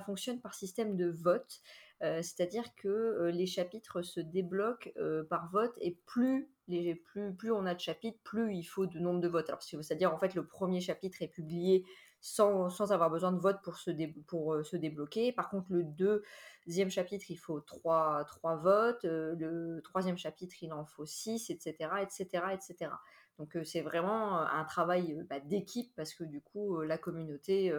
fonctionne 0.07 0.41
par 0.41 0.55
système 0.55 0.95
de 0.95 1.07
vote, 1.07 1.61
c'est-à-dire 2.01 2.73
que 2.75 3.29
les 3.31 3.45
chapitres 3.45 4.01
se 4.01 4.19
débloquent 4.19 4.89
par 5.29 5.51
vote 5.51 5.77
et 5.81 5.99
plus, 6.07 6.49
les, 6.67 6.95
plus, 6.95 7.35
plus 7.35 7.51
on 7.51 7.67
a 7.67 7.75
de 7.75 7.79
chapitres, 7.79 8.17
plus 8.23 8.55
il 8.55 8.63
faut 8.63 8.87
de 8.87 8.97
nombre 8.97 9.21
de 9.21 9.27
votes. 9.27 9.49
Alors, 9.49 9.61
c'est-à-dire 9.61 10.11
en 10.11 10.17
fait, 10.17 10.33
le 10.33 10.47
premier 10.47 10.81
chapitre 10.81 11.21
est 11.21 11.27
publié 11.27 11.85
sans, 12.27 12.69
sans, 12.69 12.91
avoir 12.91 13.09
besoin 13.09 13.31
de 13.31 13.39
vote 13.39 13.61
pour 13.63 13.77
se, 13.77 13.89
dé, 13.89 14.07
pour, 14.27 14.53
euh, 14.53 14.63
se 14.63 14.75
débloquer. 14.75 15.31
Par 15.31 15.49
contre, 15.49 15.67
le 15.69 15.83
deuxième 15.85 16.89
chapitre, 16.89 17.25
il 17.29 17.37
faut 17.37 17.61
trois, 17.61 18.25
trois 18.25 18.57
votes. 18.57 19.05
Euh, 19.05 19.33
le 19.37 19.81
troisième 19.81 20.17
chapitre, 20.17 20.55
il 20.61 20.73
en 20.73 20.85
faut 20.85 21.05
six, 21.05 21.49
etc., 21.49 21.89
etc., 22.01 22.43
etc. 22.53 22.91
Donc 23.39 23.55
euh, 23.55 23.63
c'est 23.63 23.81
vraiment 23.81 24.39
un 24.39 24.65
travail 24.65 25.23
bah, 25.29 25.39
d'équipe 25.39 25.93
parce 25.95 26.13
que 26.13 26.25
du 26.25 26.41
coup, 26.41 26.81
la 26.81 26.97
communauté 26.97 27.73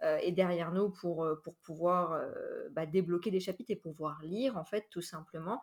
est 0.00 0.32
derrière 0.32 0.72
nous 0.72 0.90
pour, 0.90 1.28
pour 1.44 1.54
pouvoir 1.56 2.18
bah, 2.70 2.86
débloquer 2.86 3.30
les 3.30 3.40
chapitres 3.40 3.72
et 3.72 3.76
pouvoir 3.76 4.22
lire, 4.22 4.56
en 4.56 4.64
fait, 4.64 4.86
tout 4.90 5.02
simplement. 5.02 5.62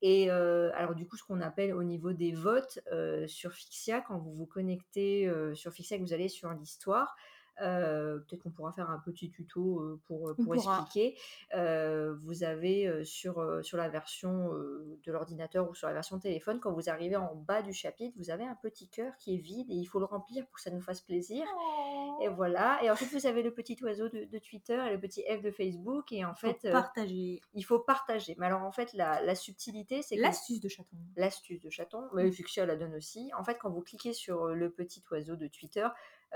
Et 0.00 0.30
alors 0.30 0.94
du 0.94 1.06
coup, 1.06 1.16
ce 1.16 1.24
qu'on 1.24 1.40
appelle 1.40 1.74
au 1.74 1.82
niveau 1.82 2.12
des 2.12 2.32
votes 2.32 2.78
sur 3.26 3.52
Fixia, 3.52 4.00
quand 4.00 4.18
vous 4.18 4.32
vous 4.32 4.46
connectez 4.46 5.28
sur 5.54 5.72
Fixia, 5.72 5.98
que 5.98 6.02
vous 6.02 6.12
allez 6.12 6.28
sur 6.28 6.52
l'histoire, 6.52 7.16
Euh, 7.60 8.18
peut-être 8.18 8.42
qu'on 8.42 8.50
pourra 8.50 8.72
faire 8.72 8.90
un 8.90 8.98
petit 8.98 9.30
tuto 9.30 9.80
euh, 9.80 10.00
pour, 10.06 10.34
pour 10.36 10.54
expliquer. 10.54 11.18
Euh, 11.54 12.14
vous 12.22 12.44
avez 12.44 13.04
sur, 13.04 13.64
sur 13.64 13.76
la 13.76 13.88
version 13.88 14.50
de 14.50 15.12
l'ordinateur 15.12 15.68
ou 15.68 15.74
sur 15.74 15.88
la 15.88 15.94
version 15.94 16.18
téléphone, 16.18 16.60
quand 16.60 16.72
vous 16.72 16.88
arrivez 16.88 17.16
en 17.16 17.34
bas 17.34 17.62
du 17.62 17.72
chapitre, 17.72 18.14
vous 18.18 18.30
avez 18.30 18.44
un 18.44 18.56
petit 18.56 18.88
cœur 18.88 19.16
qui 19.18 19.34
est 19.34 19.38
vide 19.38 19.70
et 19.70 19.74
il 19.74 19.84
faut 19.86 19.98
le 19.98 20.04
remplir 20.04 20.46
pour 20.46 20.56
que 20.56 20.60
ça 20.60 20.70
nous 20.70 20.80
fasse 20.80 21.00
plaisir. 21.00 21.44
Et 22.20 22.28
oh. 22.28 22.34
voilà. 22.34 22.80
Et 22.82 22.90
ensuite, 22.90 23.12
vous 23.12 23.26
avez 23.26 23.42
le 23.42 23.52
petit 23.52 23.76
oiseau 23.82 24.08
de, 24.08 24.38
Twitter 24.38 24.80
et 24.86 24.92
le 24.92 25.00
petit 25.00 25.22
F 25.22 25.42
de 25.42 25.50
Facebook. 25.50 26.12
Et 26.12 26.24
en 26.24 26.34
fait, 26.34 26.70
partager. 26.70 27.40
il 27.54 27.62
faut 27.62 27.78
partager. 27.80 28.36
Mais 28.38 28.46
alors, 28.46 28.62
en 28.62 28.72
fait, 28.72 28.92
la, 28.92 29.22
la 29.22 29.34
subtilité, 29.34 30.02
c'est 30.02 30.16
l'astuce 30.16 30.60
de 30.60 30.68
chaton. 30.68 30.96
L'astuce 31.16 31.60
de 31.60 31.70
chaton, 31.70 32.02
mais 32.14 32.30
Fuchsia 32.30 32.66
la 32.66 32.76
donne 32.76 32.94
aussi. 32.94 33.30
En 33.36 33.44
fait, 33.44 33.56
quand 33.58 33.70
vous 33.70 33.82
cliquez 33.82 34.12
sur 34.12 34.46
le 34.46 34.70
petit 34.70 35.02
oiseau 35.10 35.36
de 35.36 35.46
Twitter, 35.46 35.86
euh, 35.86 35.88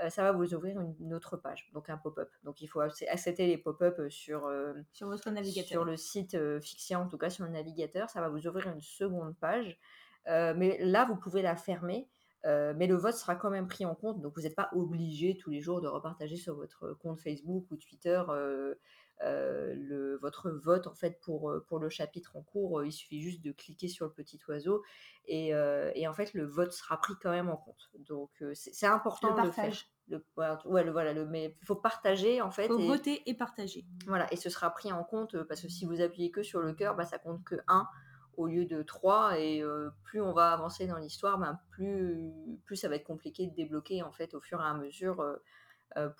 ça 0.09 0.23
va 0.23 0.31
vous 0.31 0.53
ouvrir 0.53 0.79
une, 0.99 1.13
autre 1.13 1.37
page, 1.37 1.69
donc 1.73 1.89
un 1.89 1.97
pop-up. 1.97 2.29
Donc 2.43 2.61
il 2.61 2.67
faut 2.67 2.79
accepter 2.79 3.47
les 3.47 3.57
pop-up 3.57 3.99
euh, 3.99 4.09
sur, 4.09 4.45
euh, 4.45 4.73
sur 4.91 5.07
votre 5.07 5.29
navigateur. 5.29 5.69
Sur 5.69 5.85
le 5.85 5.97
site 5.97 6.37
Fixia, 6.61 6.99
en 6.99 7.07
tout 7.07 7.17
cas 7.17 7.29
sur 7.29 7.45
le 7.45 7.51
navigateur, 7.51 8.09
ça 8.09 8.21
va 8.21 8.29
vous 8.29 8.47
ouvrir 8.47 8.67
une 8.67 8.81
seconde 8.81 9.35
page. 9.37 9.77
mais 10.25 10.77
là, 10.79 11.05
vous 11.05 11.15
pouvez 11.15 11.41
la 11.41 11.55
fermer. 11.55 12.07
mais 12.43 12.87
le 12.87 12.95
vote 12.95 13.15
sera 13.15 13.35
quand 13.35 13.49
même 13.49 13.67
pris 13.67 13.85
en 13.85 13.95
compte, 13.95 14.21
donc 14.21 14.33
vous 14.35 14.43
n'êtes 14.43 14.55
pas 14.55 14.69
obligé 14.73 15.37
tous 15.37 15.49
les 15.49 15.61
jours 15.61 15.81
de 15.81 15.87
repartager 15.87 16.37
sur 16.37 16.55
votre 16.55 16.93
compte 16.93 17.19
Facebook 17.19 17.65
ou 17.71 17.77
Twitter 17.77 18.21
euh, 18.29 18.75
le, 19.21 20.17
votre 20.17 20.49
vote 20.49 20.87
en 20.87 20.93
fait 20.93 21.19
pour, 21.21 21.49
euh, 21.49 21.65
pour 21.67 21.79
le 21.79 21.89
chapitre 21.89 22.35
en 22.35 22.41
cours. 22.41 22.79
Euh, 22.79 22.87
il 22.87 22.91
suffit 22.91 23.21
juste 23.21 23.41
de 23.41 23.51
cliquer 23.51 23.87
sur 23.87 24.05
le 24.05 24.11
petit 24.11 24.39
oiseau 24.47 24.83
et, 25.25 25.49
et 25.95 26.07
en 26.07 26.13
fait 26.13 26.33
le 26.33 26.45
vote 26.45 26.71
sera 26.73 26.97
pris 26.97 27.13
quand 27.21 27.31
même 27.31 27.49
en 27.49 27.57
compte. 27.57 27.89
Donc 27.99 28.31
c'est 28.53 28.87
important 28.87 29.35
de 29.35 29.45
le 29.45 29.51
faire. 29.51 29.73
Le, 30.09 30.21
ouais, 30.65 30.83
le, 30.83 30.91
voilà, 30.91 31.13
le, 31.13 31.25
mais 31.25 31.55
il 31.61 31.65
faut 31.65 31.77
partager 31.77 32.41
en 32.41 32.51
fait. 32.51 32.65
Il 32.65 32.67
faut 32.67 32.79
voter 32.79 33.23
et 33.29 33.33
partager. 33.33 33.85
Voilà, 34.05 34.31
et 34.33 34.35
ce 34.35 34.49
sera 34.49 34.69
pris 34.69 34.91
en 34.91 35.03
compte 35.03 35.41
parce 35.43 35.61
que 35.61 35.69
si 35.69 35.85
vous 35.85 36.01
appuyez 36.01 36.29
que 36.29 36.43
sur 36.43 36.59
le 36.59 36.73
cœur, 36.73 36.95
bah, 36.95 37.05
ça 37.05 37.19
compte 37.19 37.43
que 37.45 37.55
1 37.67 37.87
au 38.35 38.47
lieu 38.47 38.65
de 38.65 38.81
3 38.81 39.39
et 39.39 39.63
plus 40.03 40.21
on 40.21 40.33
va 40.33 40.51
avancer 40.51 40.87
dans 40.87 40.97
l'histoire, 40.97 41.37
bah, 41.37 41.61
plus, 41.69 42.31
plus 42.65 42.75
ça 42.75 42.89
va 42.89 42.95
être 42.95 43.05
compliqué 43.05 43.47
de 43.47 43.55
débloquer 43.55 44.03
en 44.03 44.11
fait 44.11 44.33
au 44.33 44.41
fur 44.41 44.61
et 44.61 44.65
à 44.65 44.73
mesure 44.73 45.21
euh, 45.21 45.37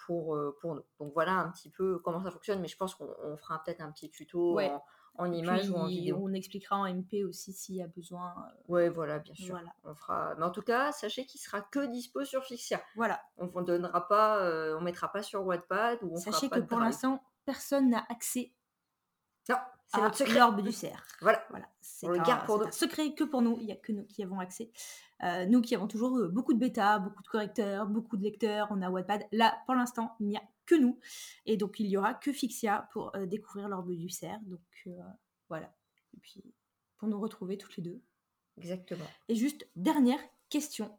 pour, 0.05 0.35
euh, 0.35 0.55
pour 0.61 0.75
nous. 0.75 0.83
Donc 0.99 1.13
voilà 1.13 1.33
un 1.33 1.49
petit 1.49 1.69
peu 1.69 1.99
comment 1.99 2.21
ça 2.23 2.31
fonctionne, 2.31 2.59
mais 2.61 2.67
je 2.67 2.77
pense 2.77 2.95
qu'on 2.95 3.37
fera 3.37 3.63
peut-être 3.63 3.81
un 3.81 3.91
petit 3.91 4.09
tuto 4.09 4.59
en, 4.59 4.83
en 5.17 5.31
image 5.31 5.69
ou 5.69 5.75
en 5.75 5.87
vidéo. 5.87 6.19
On 6.21 6.33
expliquera 6.33 6.77
en 6.77 6.87
MP 6.87 7.23
aussi 7.23 7.53
s'il 7.53 7.75
y 7.75 7.81
a 7.81 7.87
besoin. 7.87 8.33
Euh, 8.37 8.71
ouais, 8.71 8.89
voilà, 8.89 9.19
bien 9.19 9.35
sûr. 9.35 9.59
On 9.83 9.93
fera. 9.95 10.35
Mais 10.37 10.45
en 10.45 10.51
tout 10.51 10.61
cas, 10.61 10.91
sachez 10.91 11.25
qu'il 11.25 11.41
sera 11.41 11.61
que 11.61 11.85
dispo 11.85 12.23
sur 12.23 12.43
Fixia. 12.43 12.81
Voilà. 12.95 13.21
On 13.37 13.47
ne 13.47 13.65
donnera 13.65 14.07
pas, 14.07 14.41
on 14.77 14.81
mettra 14.81 15.11
pas 15.11 15.23
sur 15.23 15.45
Wattpad 15.45 15.99
ou 16.03 16.13
on 16.13 16.17
Sachez 16.17 16.49
que 16.49 16.59
pour 16.59 16.79
l'instant, 16.79 17.23
personne 17.45 17.89
n'a 17.89 18.05
accès 18.09 18.53
non, 19.49 19.57
c'est 19.93 20.01
notre 20.01 20.17
secret. 20.17 20.39
L'orbe 20.39 20.61
du 20.61 20.71
cerf. 20.71 21.05
Voilà. 21.21 21.45
voilà. 21.49 21.67
C'est 21.81 22.07
un, 22.07 22.71
secret 22.71 23.13
que 23.13 23.23
pour 23.23 23.41
nous. 23.41 23.57
Il 23.59 23.65
n'y 23.65 23.71
a 23.71 23.75
que 23.75 23.91
nous 23.91 24.05
qui 24.05 24.23
avons 24.23 24.39
accès. 24.39 24.71
Euh, 25.23 25.45
nous 25.45 25.61
qui 25.61 25.75
avons 25.75 25.87
toujours 25.87 26.17
euh, 26.17 26.27
beaucoup 26.27 26.53
de 26.53 26.59
bêta, 26.59 26.99
beaucoup 26.99 27.21
de 27.21 27.27
correcteurs, 27.27 27.87
beaucoup 27.87 28.17
de 28.17 28.23
lecteurs, 28.23 28.67
on 28.71 28.81
a 28.81 28.89
Wattpad. 28.89 29.25
Là, 29.31 29.57
pour 29.65 29.75
l'instant, 29.75 30.15
il 30.19 30.27
n'y 30.27 30.37
a 30.37 30.43
que 30.65 30.75
nous. 30.75 30.99
Et 31.45 31.55
donc, 31.55 31.79
il 31.79 31.87
y 31.87 31.95
aura 31.95 32.13
que 32.13 32.33
Fixia 32.33 32.89
pour 32.91 33.15
euh, 33.15 33.25
découvrir 33.25 33.69
l'orbe 33.69 33.91
du 33.91 34.09
cerf. 34.09 34.39
Donc, 34.45 34.59
voilà. 35.47 35.73
Et 36.15 36.19
puis, 36.19 36.43
pour 36.97 37.07
nous 37.07 37.19
retrouver 37.19 37.57
toutes 37.57 37.77
les 37.77 37.83
deux. 37.83 38.01
Exactement. 38.57 39.05
Et 39.29 39.35
juste, 39.35 39.67
dernière 39.75 40.19
question 40.49 40.91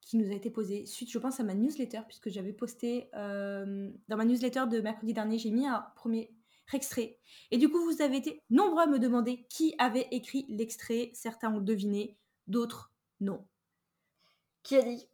qui 0.00 0.16
nous 0.16 0.30
a 0.30 0.34
été 0.34 0.50
posée 0.50 0.86
suite, 0.86 1.10
je 1.10 1.18
pense, 1.18 1.38
à 1.38 1.44
ma 1.44 1.54
newsletter, 1.54 2.00
puisque 2.06 2.30
j'avais 2.30 2.52
posté 2.52 3.10
dans 3.12 4.16
ma 4.16 4.24
newsletter 4.24 4.64
de 4.70 4.80
mercredi 4.80 5.12
dernier, 5.12 5.38
j'ai 5.38 5.50
mis 5.50 5.66
un 5.66 5.86
premier 5.96 6.32
extrait. 6.74 7.18
Et 7.50 7.58
du 7.58 7.68
coup, 7.68 7.82
vous 7.84 8.02
avez 8.02 8.16
été 8.16 8.42
nombreux 8.50 8.82
à 8.82 8.86
me 8.86 8.98
demander 8.98 9.46
qui 9.48 9.74
avait 9.78 10.08
écrit 10.10 10.46
l'extrait. 10.48 11.10
Certains 11.14 11.52
ont 11.52 11.60
deviné, 11.60 12.18
d'autres 12.46 12.92
non. 13.20 13.46
Qui 14.62 14.76
a 14.76 14.82
dit? 14.82 15.08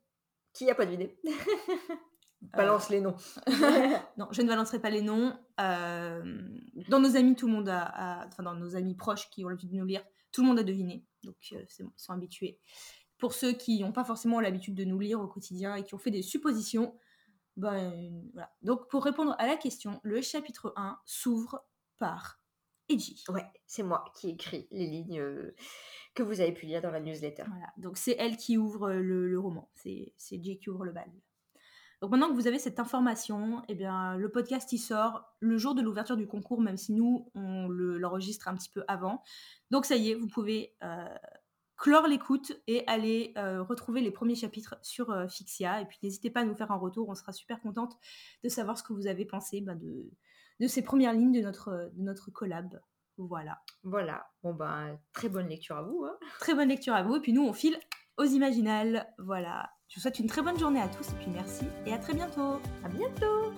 Qui 0.52 0.70
a 0.70 0.74
pas 0.74 0.86
deviné? 0.86 1.16
Balance 2.52 2.90
les 2.90 3.00
noms. 3.00 3.16
non, 4.18 4.28
je 4.30 4.42
ne 4.42 4.48
balancerai 4.48 4.78
pas 4.78 4.90
les 4.90 5.00
noms. 5.00 5.38
Euh, 5.60 6.42
dans 6.88 7.00
nos 7.00 7.16
amis, 7.16 7.34
tout 7.36 7.46
le 7.46 7.52
monde 7.52 7.68
a, 7.68 8.26
enfin 8.26 8.42
dans 8.42 8.54
nos 8.54 8.76
amis 8.76 8.94
proches 8.94 9.30
qui 9.30 9.44
ont 9.44 9.48
l'habitude 9.48 9.70
de 9.70 9.76
nous 9.76 9.86
lire, 9.86 10.04
tout 10.30 10.42
le 10.42 10.48
monde 10.48 10.58
a 10.58 10.62
deviné. 10.62 11.04
Donc 11.22 11.36
euh, 11.52 11.64
bon, 11.80 11.90
ils 11.96 12.02
sont 12.02 12.12
habitués. 12.12 12.58
Pour 13.18 13.32
ceux 13.32 13.52
qui 13.52 13.80
n'ont 13.80 13.92
pas 13.92 14.04
forcément 14.04 14.40
l'habitude 14.40 14.74
de 14.74 14.84
nous 14.84 14.98
lire 14.98 15.20
au 15.20 15.26
quotidien 15.26 15.76
et 15.76 15.84
qui 15.84 15.94
ont 15.94 15.98
fait 15.98 16.10
des 16.10 16.22
suppositions, 16.22 16.94
ben, 17.56 18.28
voilà. 18.32 18.50
Donc, 18.62 18.88
pour 18.88 19.04
répondre 19.04 19.34
à 19.38 19.46
la 19.46 19.56
question, 19.56 20.00
le 20.02 20.20
chapitre 20.20 20.72
1 20.76 20.98
s'ouvre 21.04 21.64
par 21.98 22.40
Eiji. 22.88 23.24
Ouais, 23.28 23.46
c'est 23.66 23.82
moi 23.82 24.04
qui 24.14 24.30
écris 24.30 24.68
les 24.70 24.86
lignes 24.86 25.20
euh, 25.20 25.54
que 26.14 26.22
vous 26.22 26.40
avez 26.40 26.52
pu 26.52 26.66
lire 26.66 26.82
dans 26.82 26.90
la 26.90 27.00
newsletter. 27.00 27.44
Voilà, 27.48 27.72
donc 27.76 27.96
c'est 27.96 28.16
elle 28.18 28.36
qui 28.36 28.58
ouvre 28.58 28.92
le, 28.92 29.38
roman, 29.38 29.70
c'est 29.74 30.12
Eiji 30.32 30.58
qui 30.58 30.70
ouvre 30.70 30.84
le 30.84 30.92
bal. 30.92 31.10
Donc 32.00 32.10
maintenant 32.10 32.28
que 32.28 32.34
vous 32.34 32.46
avez 32.46 32.58
cette 32.58 32.80
information, 32.80 33.62
eh 33.68 33.74
bien, 33.74 34.16
le 34.16 34.30
podcast 34.30 34.70
il 34.72 34.78
sort 34.78 35.24
le 35.40 35.56
jour 35.56 35.74
de 35.74 35.80
l'ouverture 35.80 36.18
du 36.18 36.26
concours, 36.26 36.60
même 36.60 36.76
si 36.76 36.92
nous 36.92 37.30
on 37.34 37.68
l'enregistre 37.68 38.48
un 38.48 38.54
petit 38.54 38.68
peu 38.68 38.84
avant. 38.88 39.22
Donc 39.70 39.86
ça 39.86 39.96
y 39.96 40.10
est, 40.10 40.14
vous 40.14 40.28
pouvez 40.28 40.74
euh, 40.82 41.08
clore 41.76 42.06
l'écoute 42.06 42.52
et 42.66 42.84
aller 42.86 43.32
euh, 43.36 43.62
retrouver 43.62 44.00
les 44.00 44.10
premiers 44.10 44.34
chapitres 44.34 44.76
sur 44.82 45.10
euh, 45.10 45.28
Fixia. 45.28 45.80
Et 45.80 45.86
puis 45.86 45.98
n'hésitez 46.02 46.30
pas 46.30 46.40
à 46.40 46.44
nous 46.44 46.54
faire 46.54 46.70
un 46.70 46.76
retour, 46.76 47.08
on 47.08 47.14
sera 47.14 47.32
super 47.32 47.60
contente 47.60 47.96
de 48.42 48.48
savoir 48.48 48.78
ce 48.78 48.82
que 48.82 48.92
vous 48.92 49.06
avez 49.06 49.24
pensé 49.24 49.60
bah, 49.60 49.74
de, 49.74 50.10
de 50.60 50.66
ces 50.66 50.82
premières 50.82 51.12
lignes 51.12 51.32
de 51.32 51.40
notre, 51.40 51.90
de 51.94 52.02
notre 52.02 52.30
collab. 52.30 52.80
Voilà. 53.16 53.60
Voilà. 53.82 54.26
Bon 54.42 54.54
ben, 54.54 54.98
très 55.12 55.28
bonne 55.28 55.48
lecture 55.48 55.76
à 55.76 55.82
vous. 55.82 56.04
Hein. 56.04 56.16
Très 56.40 56.54
bonne 56.54 56.68
lecture 56.68 56.94
à 56.94 57.02
vous. 57.02 57.16
Et 57.16 57.20
puis 57.20 57.32
nous, 57.32 57.46
on 57.46 57.52
file 57.52 57.78
aux 58.16 58.24
imaginales. 58.24 59.06
Voilà. 59.18 59.70
Je 59.88 59.96
vous 59.96 60.00
souhaite 60.00 60.18
une 60.18 60.26
très 60.26 60.42
bonne 60.42 60.58
journée 60.58 60.80
à 60.80 60.88
tous 60.88 61.10
et 61.10 61.16
puis 61.16 61.30
merci 61.32 61.64
et 61.86 61.92
à 61.92 61.98
très 61.98 62.14
bientôt. 62.14 62.60
À 62.84 62.88
bientôt. 62.88 63.52